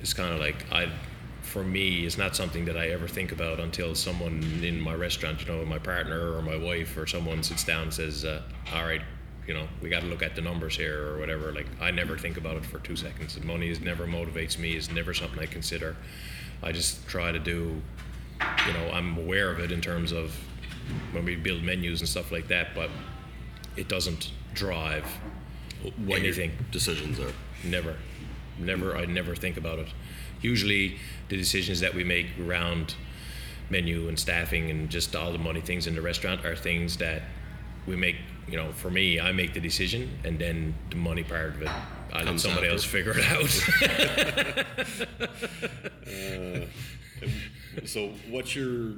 it's 0.00 0.14
kind 0.14 0.32
of 0.32 0.40
like 0.40 0.64
i 0.72 0.90
for 1.42 1.62
me 1.62 2.06
it's 2.06 2.16
not 2.16 2.34
something 2.34 2.64
that 2.64 2.76
i 2.76 2.88
ever 2.88 3.06
think 3.06 3.32
about 3.32 3.60
until 3.60 3.94
someone 3.94 4.42
in 4.62 4.80
my 4.80 4.94
restaurant 4.94 5.40
you 5.40 5.46
know 5.46 5.62
my 5.66 5.78
partner 5.78 6.32
or 6.32 6.40
my 6.40 6.56
wife 6.56 6.96
or 6.96 7.06
someone 7.06 7.42
sits 7.42 7.64
down 7.64 7.82
and 7.84 7.94
says 7.94 8.24
uh, 8.24 8.40
all 8.72 8.84
right 8.84 9.02
you 9.48 9.54
know 9.54 9.66
we 9.82 9.88
got 9.88 10.00
to 10.02 10.06
look 10.06 10.22
at 10.22 10.36
the 10.36 10.42
numbers 10.42 10.76
here 10.76 11.08
or 11.08 11.18
whatever 11.18 11.52
like 11.52 11.66
i 11.80 11.90
never 11.90 12.16
think 12.16 12.36
about 12.36 12.56
it 12.56 12.64
for 12.64 12.78
two 12.78 12.94
seconds 12.94 13.34
The 13.34 13.44
money 13.44 13.68
is 13.70 13.80
never 13.80 14.06
motivates 14.06 14.58
me 14.58 14.76
is 14.76 14.90
never 14.92 15.12
something 15.14 15.40
i 15.40 15.46
consider 15.46 15.96
i 16.62 16.70
just 16.70 17.08
try 17.08 17.32
to 17.32 17.38
do 17.40 17.82
you 18.66 18.72
know, 18.72 18.90
I'm 18.92 19.18
aware 19.18 19.50
of 19.50 19.58
it 19.58 19.72
in 19.72 19.80
terms 19.80 20.12
of 20.12 20.32
when 21.12 21.24
we 21.24 21.36
build 21.36 21.62
menus 21.62 22.00
and 22.00 22.08
stuff 22.08 22.30
like 22.30 22.48
that, 22.48 22.68
but 22.74 22.90
it 23.76 23.88
doesn't 23.88 24.30
drive 24.54 25.04
What 26.06 26.20
anything. 26.20 26.52
decisions 26.70 27.18
are? 27.18 27.32
Never, 27.64 27.96
never. 28.58 28.96
I 28.96 29.06
never 29.06 29.34
think 29.34 29.56
about 29.56 29.78
it. 29.78 29.88
Usually, 30.40 30.98
the 31.28 31.36
decisions 31.36 31.80
that 31.80 31.94
we 31.94 32.04
make 32.04 32.26
around 32.40 32.94
menu 33.70 34.08
and 34.08 34.18
staffing 34.18 34.70
and 34.70 34.88
just 34.88 35.14
all 35.16 35.32
the 35.32 35.38
money 35.38 35.60
things 35.60 35.86
in 35.86 35.94
the 35.94 36.02
restaurant 36.02 36.44
are 36.44 36.54
things 36.54 36.96
that 36.98 37.22
we 37.86 37.96
make. 37.96 38.16
You 38.50 38.56
know, 38.56 38.72
for 38.72 38.90
me, 38.90 39.20
I 39.20 39.32
make 39.32 39.52
the 39.52 39.60
decision, 39.60 40.10
and 40.24 40.38
then 40.38 40.74
the 40.90 40.96
money 40.96 41.22
part 41.22 41.54
of 41.54 41.62
it, 41.62 41.68
I 42.12 42.22
let 42.22 42.40
somebody 42.40 42.68
after. 42.68 42.72
else 42.72 42.84
figure 42.84 43.14
it 43.16 43.24
out. 43.26 43.48
Uh, 46.08 46.66
so 47.84 48.10
what's 48.30 48.56
your 48.56 48.94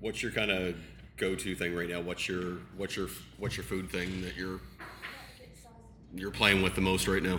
what's 0.00 0.22
your 0.22 0.32
kind 0.32 0.50
of 0.50 0.74
go-to 1.16 1.54
thing 1.54 1.74
right 1.74 1.88
now? 1.88 2.00
What's 2.00 2.26
your 2.28 2.58
what's 2.76 2.96
your 2.96 3.08
what's 3.38 3.56
your 3.56 3.64
food 3.64 3.90
thing 3.90 4.22
that 4.22 4.36
you're 4.36 4.60
you're 6.14 6.30
playing 6.30 6.62
with 6.62 6.74
the 6.74 6.80
most 6.80 7.06
right 7.06 7.22
now? 7.22 7.38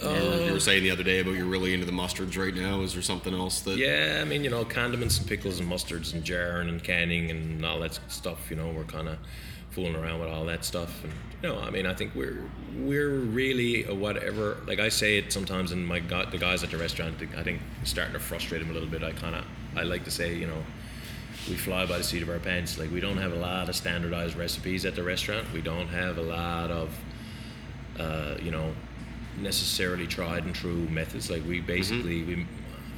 you, 0.00 0.08
were, 0.08 0.46
you 0.46 0.52
were 0.52 0.60
saying 0.60 0.82
the 0.82 0.90
other 0.90 1.02
day 1.02 1.20
about 1.20 1.32
you're 1.32 1.44
really 1.46 1.74
into 1.74 1.86
the 1.86 1.92
mustards 1.92 2.38
right 2.38 2.54
now. 2.54 2.80
Is 2.80 2.94
there 2.94 3.02
something 3.02 3.34
else 3.34 3.60
that? 3.62 3.76
Yeah, 3.76 4.20
I 4.20 4.24
mean, 4.24 4.44
you 4.44 4.50
know, 4.50 4.64
condiments 4.64 5.18
and 5.18 5.26
pickles 5.26 5.60
and 5.60 5.70
mustards 5.70 6.14
and 6.14 6.24
jarring 6.24 6.68
and 6.68 6.82
canning 6.82 7.30
and 7.30 7.64
all 7.64 7.80
that 7.80 7.98
stuff. 8.08 8.50
You 8.50 8.56
know, 8.56 8.70
we're 8.70 8.84
kind 8.84 9.08
of 9.08 9.18
fooling 9.72 9.96
around 9.96 10.20
with 10.20 10.28
all 10.28 10.44
that 10.46 10.64
stuff. 10.64 11.02
And 11.04 11.12
you 11.42 11.48
know, 11.48 11.60
I 11.60 11.70
mean, 11.70 11.86
I 11.86 11.94
think 11.94 12.14
we're 12.14 12.44
we're 12.76 13.10
really 13.10 13.82
whatever. 13.84 14.58
Like 14.66 14.78
I 14.78 14.88
say 14.88 15.18
it 15.18 15.32
sometimes, 15.32 15.72
and 15.72 15.86
my 15.86 16.00
gu 16.00 16.26
the 16.30 16.38
guys 16.38 16.62
at 16.62 16.70
the 16.70 16.78
restaurant, 16.78 17.16
I 17.36 17.42
think, 17.42 17.60
starting 17.84 18.14
to 18.14 18.20
frustrate 18.20 18.60
them 18.60 18.70
a 18.70 18.74
little 18.74 18.88
bit. 18.88 19.02
I 19.02 19.12
kind 19.12 19.34
of 19.34 19.44
I 19.76 19.82
like 19.82 20.04
to 20.04 20.10
say, 20.10 20.34
you 20.34 20.46
know. 20.46 20.62
We 21.48 21.56
fly 21.56 21.86
by 21.86 21.98
the 21.98 22.04
seat 22.04 22.22
of 22.22 22.28
our 22.28 22.38
pants. 22.38 22.78
Like 22.78 22.92
we 22.92 23.00
don't 23.00 23.16
have 23.16 23.32
a 23.32 23.36
lot 23.36 23.68
of 23.68 23.74
standardized 23.74 24.36
recipes 24.36 24.84
at 24.84 24.94
the 24.94 25.02
restaurant. 25.02 25.52
We 25.52 25.60
don't 25.60 25.88
have 25.88 26.16
a 26.16 26.22
lot 26.22 26.70
of, 26.70 26.96
uh, 27.98 28.36
you 28.40 28.52
know, 28.52 28.72
necessarily 29.40 30.06
tried 30.06 30.44
and 30.44 30.54
true 30.54 30.88
methods. 30.88 31.32
Like 31.32 31.44
we 31.44 31.60
basically 31.60 32.22
we 32.22 32.46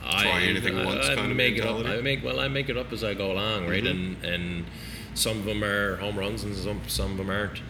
I, 0.07 0.23
Try 0.23 0.43
anything 0.43 0.79
I, 0.79 0.85
once 0.85 1.07
I 1.07 1.15
kind 1.15 1.31
of 1.31 1.37
make 1.37 1.57
it 1.57 1.65
up. 1.65 1.85
I 1.87 2.01
make 2.01 2.23
well, 2.23 2.41
I 2.41 2.49
make 2.49 2.69
it 2.69 2.77
up 2.77 2.93
as 2.93 3.03
I 3.03 3.15
go 3.15 3.33
along, 3.33 3.67
right? 3.67 3.87
And 3.87 4.23
and 4.23 4.67
some 5.15 5.39
of 5.39 5.45
them 5.45 5.63
are 5.65 5.97
home 5.97 6.19
runs, 6.19 6.45
and 6.45 6.55
some 6.55 6.81
some 6.89 7.13
of 7.13 7.17
them 7.17 7.31
aren't. 7.31 7.61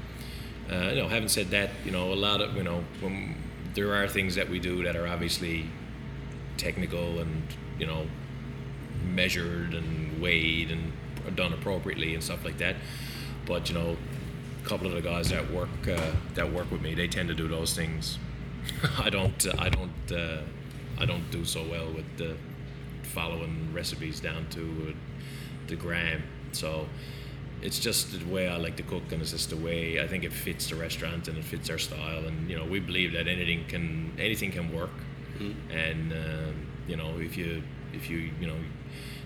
Uh, 0.70 0.90
you 0.94 1.02
know, 1.02 1.08
having 1.08 1.28
said 1.28 1.50
that, 1.50 1.70
you 1.84 1.90
know, 1.90 2.12
a 2.12 2.14
lot 2.14 2.40
of 2.40 2.56
you 2.56 2.62
know, 2.62 2.84
when 3.00 3.34
there 3.74 3.94
are 3.94 4.08
things 4.08 4.34
that 4.34 4.48
we 4.48 4.58
do 4.58 4.82
that 4.84 4.96
are 4.96 5.06
obviously 5.06 5.66
technical 6.56 7.18
and 7.18 7.42
you 7.78 7.86
know 7.86 8.06
measured 9.04 9.74
and 9.74 10.20
weighed 10.20 10.70
and 10.70 10.92
done 11.36 11.52
appropriately 11.52 12.14
and 12.14 12.22
stuff 12.22 12.44
like 12.44 12.58
that. 12.58 12.76
But 13.46 13.68
you 13.68 13.74
know, 13.74 13.96
a 14.64 14.68
couple 14.68 14.86
of 14.86 14.94
the 14.94 15.02
guys 15.02 15.30
that 15.30 15.50
work 15.50 15.68
uh, 15.88 16.12
that 16.34 16.52
work 16.52 16.70
with 16.70 16.82
me, 16.82 16.94
they 16.94 17.08
tend 17.08 17.28
to 17.28 17.34
do 17.34 17.48
those 17.48 17.74
things. 17.74 18.18
I 18.98 19.10
don't. 19.10 19.46
I 19.58 19.68
don't. 19.68 20.12
Uh, 20.12 20.42
I 20.98 21.06
don't 21.06 21.28
do 21.30 21.44
so 21.44 21.64
well 21.64 21.92
with 21.92 22.16
the 22.16 22.36
following 23.02 23.70
recipes 23.72 24.20
down 24.20 24.46
to 24.50 24.88
uh, 24.88 24.92
the 25.66 25.76
gram. 25.76 26.22
So 26.52 26.86
it's 27.62 27.78
just 27.78 28.18
the 28.18 28.24
way 28.32 28.48
I 28.48 28.56
like 28.56 28.76
to 28.76 28.82
cook, 28.82 29.10
and 29.12 29.22
it's 29.22 29.30
just 29.30 29.50
the 29.50 29.56
way 29.56 30.00
I 30.00 30.06
think 30.06 30.24
it 30.24 30.32
fits 30.32 30.68
the 30.68 30.76
restaurant 30.76 31.28
and 31.28 31.38
it 31.38 31.44
fits 31.44 31.70
our 31.70 31.78
style. 31.78 32.24
And 32.26 32.48
you 32.50 32.56
know, 32.58 32.64
we 32.64 32.80
believe 32.80 33.12
that 33.12 33.26
anything 33.26 33.64
can 33.68 34.12
anything 34.18 34.52
can 34.52 34.72
work. 34.74 34.90
And 35.70 36.12
um, 36.12 36.66
you 36.86 36.96
know, 36.96 37.18
if 37.18 37.36
you 37.36 37.62
if 37.92 38.10
you 38.10 38.30
you 38.40 38.46
know, 38.46 38.56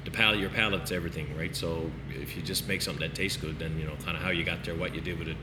the 0.04 0.10
palate 0.10 0.38
your 0.38 0.50
palate's 0.50 0.92
everything, 0.92 1.36
right? 1.36 1.54
So 1.54 1.90
if 2.10 2.36
you 2.36 2.42
just 2.42 2.68
make 2.68 2.82
something 2.82 3.06
that 3.06 3.14
tastes 3.14 3.36
good, 3.36 3.58
then 3.58 3.78
you 3.78 3.86
know, 3.86 3.94
kind 4.04 4.16
of 4.16 4.22
how 4.22 4.30
you 4.30 4.44
got 4.44 4.64
there, 4.64 4.74
what 4.74 4.94
you 4.94 5.00
did 5.00 5.18
with 5.18 5.28
it, 5.28 5.36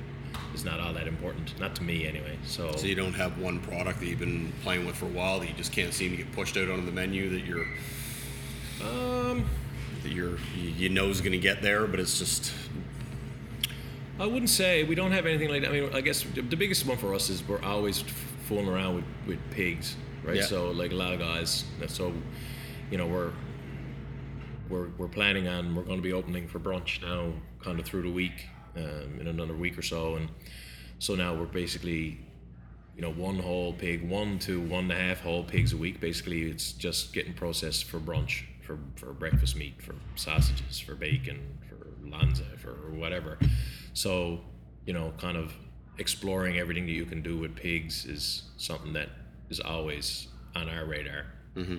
is 0.54 0.64
not 0.66 0.80
all 0.80 0.94
that 0.94 1.08
important. 1.08 1.60
Not 1.60 1.76
to 1.76 1.84
me, 1.84 2.08
anyway. 2.08 2.38
So, 2.46 2.76
So 2.76 2.88
you 2.88 2.96
don't 2.96 3.14
have 3.14 3.38
one 3.40 3.60
product 3.60 4.00
that 4.00 4.08
you've 4.08 4.20
been 4.20 4.52
playing 4.64 4.86
with 4.86 4.96
for 4.96 5.06
a 5.06 5.10
while 5.10 5.40
that 5.40 5.48
you 5.48 5.54
just 5.54 5.72
can't 5.72 5.94
seem 5.94 6.12
to 6.12 6.18
get 6.18 6.32
pushed 6.32 6.58
out 6.58 6.70
onto 6.70 6.86
the 6.86 6.92
menu 6.92 7.30
that 7.30 7.46
you're 7.46 7.68
um, 8.82 9.46
that 10.06 10.14
you're 10.14 10.38
you, 10.56 10.70
you 10.70 10.90
know 10.90 11.10
is 11.10 11.20
going 11.20 11.34
to 11.34 11.40
get 11.40 11.62
there, 11.62 11.88
but 11.88 12.00
it's 12.00 12.18
just 12.20 12.54
I 14.20 14.26
wouldn't 14.26 14.50
say 14.50 14.84
we 14.84 14.96
don't 14.96 15.12
have 15.12 15.26
anything 15.26 15.50
like 15.50 15.64
that. 15.64 15.72
I 15.72 15.74
mean, 15.74 15.90
I 15.94 16.02
guess 16.02 16.24
the 16.24 16.42
the 16.42 16.56
biggest 16.56 16.86
one 16.86 16.98
for 16.98 17.14
us 17.14 17.30
is 17.30 17.46
we're 17.48 17.62
always 17.62 18.04
fooling 18.48 18.70
around 18.70 18.96
with, 18.96 19.06
with 19.28 19.40
pigs, 19.52 19.98
right? 20.24 20.38
Yeah. 20.38 20.44
So 20.44 20.72
like 20.72 20.92
a 20.92 20.96
lot 20.96 21.14
of 21.14 21.20
guys, 21.20 21.66
so 21.88 22.14
you 22.92 22.98
know 22.98 23.08
we're 23.08 23.34
we're 24.70 24.90
we're 24.98 25.08
planning 25.08 25.48
on 25.48 25.76
we're 25.76 25.84
going 25.84 25.98
to 25.98 26.04
be 26.04 26.14
opening 26.14 26.48
for 26.48 26.60
brunch 26.60 27.02
now, 27.02 27.34
kind 27.60 27.80
of 27.80 27.86
through 27.86 28.04
the 28.04 28.12
week, 28.12 28.48
um, 28.78 29.18
in 29.20 29.28
another 29.28 29.56
week 29.56 29.78
or 29.78 29.82
so, 29.82 30.16
and 30.16 30.30
so 31.00 31.16
now 31.16 31.34
we're 31.34 31.46
basically 31.46 32.20
you 32.96 33.02
know 33.02 33.12
one 33.12 33.40
whole 33.40 33.74
pig, 33.74 34.08
one 34.08 34.40
to 34.40 34.62
one 34.62 34.84
and 34.84 34.92
a 34.92 34.96
half 34.96 35.22
whole 35.22 35.44
pigs 35.44 35.74
a 35.74 35.78
week. 35.78 36.00
Basically, 36.00 36.44
it's 36.44 36.72
just 36.72 37.12
getting 37.12 37.34
processed 37.34 37.86
for 37.86 38.00
brunch, 38.00 38.44
for 38.66 38.78
for 38.96 39.14
breakfast 39.14 39.56
meat, 39.56 39.82
for 39.82 39.96
sausages, 40.16 40.80
for 40.80 40.96
bacon, 40.96 41.58
for 41.70 41.88
lonza, 42.06 42.44
for 42.58 42.74
whatever. 42.92 43.38
So 43.94 44.42
you 44.86 44.94
know, 44.94 45.14
kind 45.18 45.38
of 45.38 45.54
exploring 45.98 46.58
everything 46.60 46.86
that 46.86 46.92
you 46.92 47.06
can 47.06 47.22
do 47.22 47.38
with 47.38 47.56
pigs 47.56 48.06
is 48.06 48.44
something 48.58 48.94
that 48.94 49.10
is 49.50 49.60
always 49.60 50.28
on 50.56 50.70
our 50.70 50.86
radar. 50.86 51.26
Mm-hmm. 51.56 51.78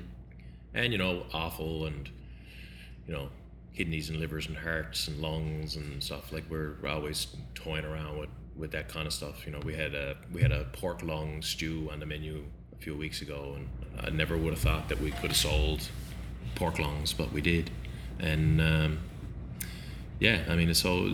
And 0.74 0.92
you 0.92 0.98
know, 0.98 1.24
offal 1.32 1.86
and 1.86 2.08
you 3.06 3.12
know, 3.12 3.28
kidneys 3.74 4.10
and 4.10 4.18
livers 4.18 4.46
and 4.48 4.56
hearts 4.56 5.08
and 5.08 5.20
lungs 5.20 5.76
and 5.76 6.02
stuff. 6.02 6.32
Like 6.32 6.44
we're 6.48 6.76
always 6.86 7.28
toying 7.54 7.84
around 7.84 8.18
with, 8.18 8.30
with 8.56 8.70
that 8.72 8.88
kind 8.88 9.06
of 9.06 9.12
stuff. 9.12 9.46
You 9.46 9.52
know, 9.52 9.60
we 9.64 9.74
had 9.74 9.94
a 9.94 10.16
we 10.32 10.42
had 10.42 10.52
a 10.52 10.64
pork 10.72 11.02
lung 11.02 11.42
stew 11.42 11.88
on 11.92 12.00
the 12.00 12.06
menu 12.06 12.44
a 12.72 12.82
few 12.82 12.96
weeks 12.96 13.22
ago, 13.22 13.56
and 13.56 13.68
I 14.00 14.10
never 14.10 14.36
would 14.36 14.52
have 14.52 14.62
thought 14.62 14.88
that 14.88 15.00
we 15.00 15.10
could 15.10 15.30
have 15.30 15.36
sold 15.36 15.88
pork 16.54 16.78
lungs, 16.78 17.12
but 17.12 17.32
we 17.32 17.40
did. 17.40 17.70
And 18.18 18.60
um, 18.60 18.98
yeah, 20.18 20.44
I 20.48 20.56
mean, 20.56 20.70
it's 20.70 20.80
so 20.80 21.08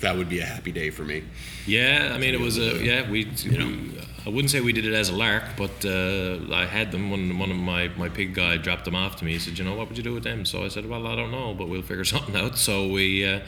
that 0.00 0.16
would 0.16 0.28
be 0.28 0.40
a 0.40 0.44
happy 0.44 0.72
day 0.72 0.90
for 0.90 1.04
me. 1.04 1.22
yeah, 1.66 2.10
I 2.12 2.18
mean, 2.18 2.34
it 2.34 2.40
was 2.40 2.58
a 2.58 2.82
yeah. 2.84 3.08
We, 3.08 3.24
we 3.48 3.92
I 4.24 4.28
wouldn't 4.28 4.50
say 4.50 4.60
we 4.60 4.72
did 4.72 4.84
it 4.84 4.94
as 4.94 5.08
a 5.08 5.16
lark, 5.16 5.44
but 5.56 5.84
uh, 5.84 6.38
I 6.52 6.66
had 6.66 6.92
them 6.92 7.10
when 7.10 7.38
one 7.38 7.50
of 7.50 7.56
my 7.56 7.88
my 7.96 8.08
pig 8.08 8.34
guy 8.34 8.56
dropped 8.56 8.84
them 8.84 8.94
off 8.94 9.16
to 9.16 9.24
me. 9.24 9.32
He 9.32 9.38
said, 9.38 9.58
"You 9.58 9.64
know, 9.64 9.74
what 9.74 9.88
would 9.88 9.96
you 9.96 10.04
do 10.04 10.14
with 10.14 10.24
them?" 10.24 10.44
So 10.44 10.64
I 10.64 10.68
said, 10.68 10.88
"Well, 10.88 11.06
I 11.06 11.16
don't 11.16 11.30
know, 11.30 11.54
but 11.54 11.68
we'll 11.68 11.82
figure 11.82 12.04
something 12.14 12.36
out." 12.36 12.58
So 12.58 12.88
we 12.88 13.26
uh, 13.26 13.40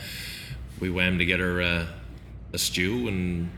we 0.80 0.90
whammed 0.90 1.18
together 1.18 1.60
uh, 1.60 1.86
a 2.52 2.58
stew 2.58 3.08
and 3.08 3.50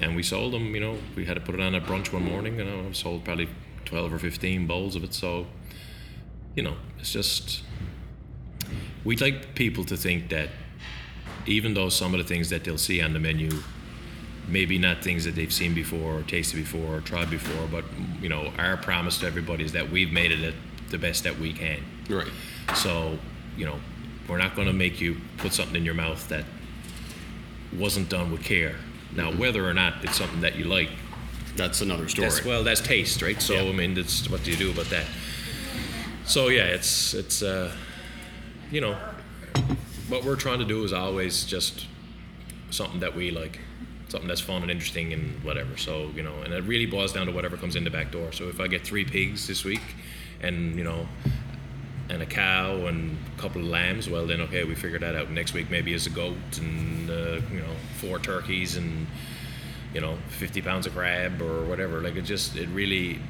and 0.00 0.16
we 0.16 0.22
sold 0.22 0.52
them. 0.52 0.74
You 0.74 0.80
know, 0.80 0.98
we 1.16 1.26
had 1.26 1.34
to 1.34 1.40
put 1.40 1.54
it 1.54 1.60
on 1.60 1.74
at 1.74 1.84
brunch 1.84 2.12
one 2.12 2.24
morning, 2.24 2.60
and 2.60 2.68
I 2.68 2.92
sold 2.92 3.24
probably 3.24 3.48
twelve 3.84 4.12
or 4.12 4.18
fifteen 4.18 4.66
bowls 4.66 4.96
of 4.96 5.04
it. 5.04 5.14
So 5.14 5.46
you 6.58 6.64
know, 6.64 6.74
it's 6.98 7.12
just 7.12 7.62
we'd 9.04 9.20
like 9.20 9.54
people 9.54 9.84
to 9.84 9.96
think 9.96 10.28
that 10.30 10.48
even 11.46 11.72
though 11.72 11.88
some 11.88 12.12
of 12.14 12.18
the 12.18 12.24
things 12.26 12.50
that 12.50 12.64
they'll 12.64 12.76
see 12.76 13.00
on 13.00 13.12
the 13.12 13.20
menu 13.20 13.48
maybe 14.48 14.76
not 14.76 15.00
things 15.04 15.24
that 15.24 15.36
they've 15.36 15.52
seen 15.52 15.72
before 15.72 16.18
or 16.18 16.22
tasted 16.22 16.56
before 16.56 16.96
or 16.96 17.00
tried 17.00 17.30
before 17.30 17.68
but 17.70 17.84
you 18.20 18.28
know 18.28 18.52
our 18.58 18.76
promise 18.76 19.18
to 19.18 19.26
everybody 19.26 19.62
is 19.62 19.70
that 19.70 19.88
we've 19.88 20.10
made 20.10 20.32
it 20.32 20.52
the 20.90 20.98
best 20.98 21.22
that 21.22 21.38
we 21.38 21.52
can 21.52 21.80
Right. 22.10 22.26
so 22.74 23.16
you 23.56 23.64
know 23.64 23.78
we're 24.28 24.38
not 24.38 24.56
going 24.56 24.66
to 24.66 24.74
make 24.74 25.00
you 25.00 25.16
put 25.36 25.52
something 25.52 25.76
in 25.76 25.84
your 25.84 25.94
mouth 25.94 26.28
that 26.28 26.44
wasn't 27.78 28.08
done 28.08 28.32
with 28.32 28.42
care 28.42 28.74
now 29.14 29.30
mm-hmm. 29.30 29.38
whether 29.38 29.64
or 29.64 29.74
not 29.74 30.04
it's 30.04 30.16
something 30.16 30.40
that 30.40 30.56
you 30.56 30.64
like 30.64 30.90
That's 31.56 31.80
another 31.82 32.08
story. 32.08 32.28
that's, 32.28 32.44
well, 32.44 32.64
that's 32.64 32.80
taste, 32.80 33.22
right? 33.22 33.40
So 33.40 33.54
Yeah. 33.54 33.70
I 33.70 33.72
mean, 33.72 33.94
that's 33.94 34.28
what 34.28 34.42
do 34.44 34.50
you 34.50 34.56
do 34.56 34.70
about 34.70 34.90
that? 34.90 35.06
So 36.28 36.48
yeah, 36.48 36.64
it's 36.64 37.14
it's 37.14 37.42
uh, 37.42 37.72
you 38.70 38.82
know, 38.82 38.98
what 40.10 40.24
we're 40.24 40.36
trying 40.36 40.58
to 40.58 40.66
do 40.66 40.84
is 40.84 40.92
always 40.92 41.46
just 41.46 41.86
something 42.68 43.00
that 43.00 43.16
we 43.16 43.30
like, 43.30 43.60
something 44.10 44.28
that's 44.28 44.42
fun 44.42 44.60
and 44.60 44.70
interesting 44.70 45.14
and 45.14 45.42
whatever. 45.42 45.78
So 45.78 46.10
you 46.14 46.22
know, 46.22 46.34
and 46.44 46.52
it 46.52 46.64
really 46.64 46.84
boils 46.84 47.14
down 47.14 47.26
to 47.28 47.32
whatever 47.32 47.56
comes 47.56 47.76
in 47.76 47.84
the 47.84 47.88
back 47.88 48.12
door. 48.12 48.30
So 48.32 48.46
if 48.48 48.60
I 48.60 48.68
get 48.68 48.86
three 48.86 49.06
pigs 49.06 49.46
this 49.46 49.64
week, 49.64 49.82
and 50.42 50.76
you 50.76 50.84
know. 50.84 51.08
And 52.10 52.22
a 52.22 52.26
cow 52.26 52.86
and 52.86 53.18
a 53.36 53.38
couple 53.38 53.60
of 53.60 53.68
lambs. 53.68 54.08
Well, 54.08 54.26
then 54.26 54.40
okay, 54.40 54.64
we 54.64 54.74
figure 54.74 54.98
that 54.98 55.14
out. 55.14 55.30
Next 55.30 55.52
week 55.52 55.70
maybe 55.70 55.92
is 55.92 56.06
a 56.06 56.10
goat 56.10 56.38
and 56.56 57.10
uh, 57.10 57.40
you 57.52 57.60
know 57.60 57.74
four 57.98 58.18
turkeys 58.18 58.78
and 58.78 59.06
you 59.92 60.00
know 60.00 60.16
50 60.28 60.62
pounds 60.62 60.86
of 60.86 60.94
crab 60.94 61.42
or 61.42 61.64
whatever 61.64 62.00
like 62.00 62.16
it 62.16 62.22
just 62.22 62.56
it 62.56 62.66
really 62.70 63.20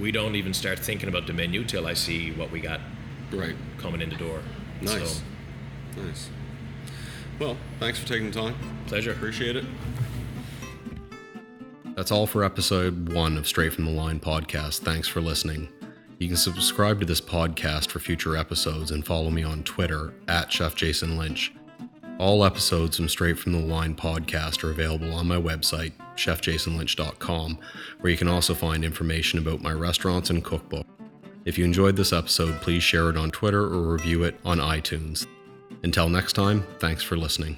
we 0.00 0.10
don't 0.10 0.34
even 0.34 0.54
start 0.54 0.78
thinking 0.78 1.08
about 1.08 1.26
the 1.26 1.32
menu 1.32 1.64
till 1.64 1.86
i 1.86 1.94
see 1.94 2.32
what 2.32 2.50
we 2.50 2.60
got 2.60 2.80
right. 3.32 3.54
coming 3.78 4.00
in 4.00 4.08
the 4.08 4.16
door 4.16 4.40
Nice. 4.80 5.18
so 5.18 5.22
Nice. 5.96 6.30
Well, 7.38 7.56
thanks 7.78 7.98
for 7.98 8.06
taking 8.06 8.30
the 8.30 8.40
time. 8.40 8.54
pleasure 8.86 9.12
Appreciate 9.12 9.56
it. 9.56 9.64
That's 11.96 12.12
all 12.12 12.26
for 12.26 12.44
episode 12.44 13.12
one 13.12 13.36
of 13.36 13.46
Straight 13.46 13.72
from 13.72 13.84
the 13.84 13.90
Line 13.90 14.20
podcast. 14.20 14.80
Thanks 14.80 15.08
for 15.08 15.20
listening. 15.20 15.68
You 16.18 16.28
can 16.28 16.36
subscribe 16.36 17.00
to 17.00 17.06
this 17.06 17.20
podcast 17.20 17.88
for 17.90 17.98
future 17.98 18.36
episodes 18.36 18.90
and 18.90 19.04
follow 19.04 19.30
me 19.30 19.42
on 19.42 19.64
Twitter 19.64 20.14
at 20.28 20.52
Chef 20.52 20.74
Jason 20.76 21.16
Lynch. 21.18 21.52
All 22.20 22.44
episodes 22.44 22.98
from 22.98 23.08
Straight 23.08 23.38
from 23.38 23.52
the 23.52 23.58
Line 23.60 23.94
podcast 23.94 24.62
are 24.62 24.70
available 24.70 25.14
on 25.14 25.26
my 25.26 25.38
website, 25.38 25.92
chefjasonlynch.com, 26.16 27.58
where 28.00 28.10
you 28.10 28.18
can 28.18 28.28
also 28.28 28.52
find 28.52 28.84
information 28.84 29.38
about 29.38 29.62
my 29.62 29.72
restaurants 29.72 30.28
and 30.28 30.44
cookbook. 30.44 30.86
If 31.46 31.56
you 31.56 31.64
enjoyed 31.64 31.96
this 31.96 32.12
episode, 32.12 32.60
please 32.60 32.82
share 32.82 33.08
it 33.08 33.16
on 33.16 33.30
Twitter 33.30 33.62
or 33.62 33.94
review 33.94 34.24
it 34.24 34.38
on 34.44 34.58
iTunes. 34.58 35.26
Until 35.82 36.10
next 36.10 36.34
time, 36.34 36.66
thanks 36.78 37.02
for 37.02 37.16
listening. 37.16 37.56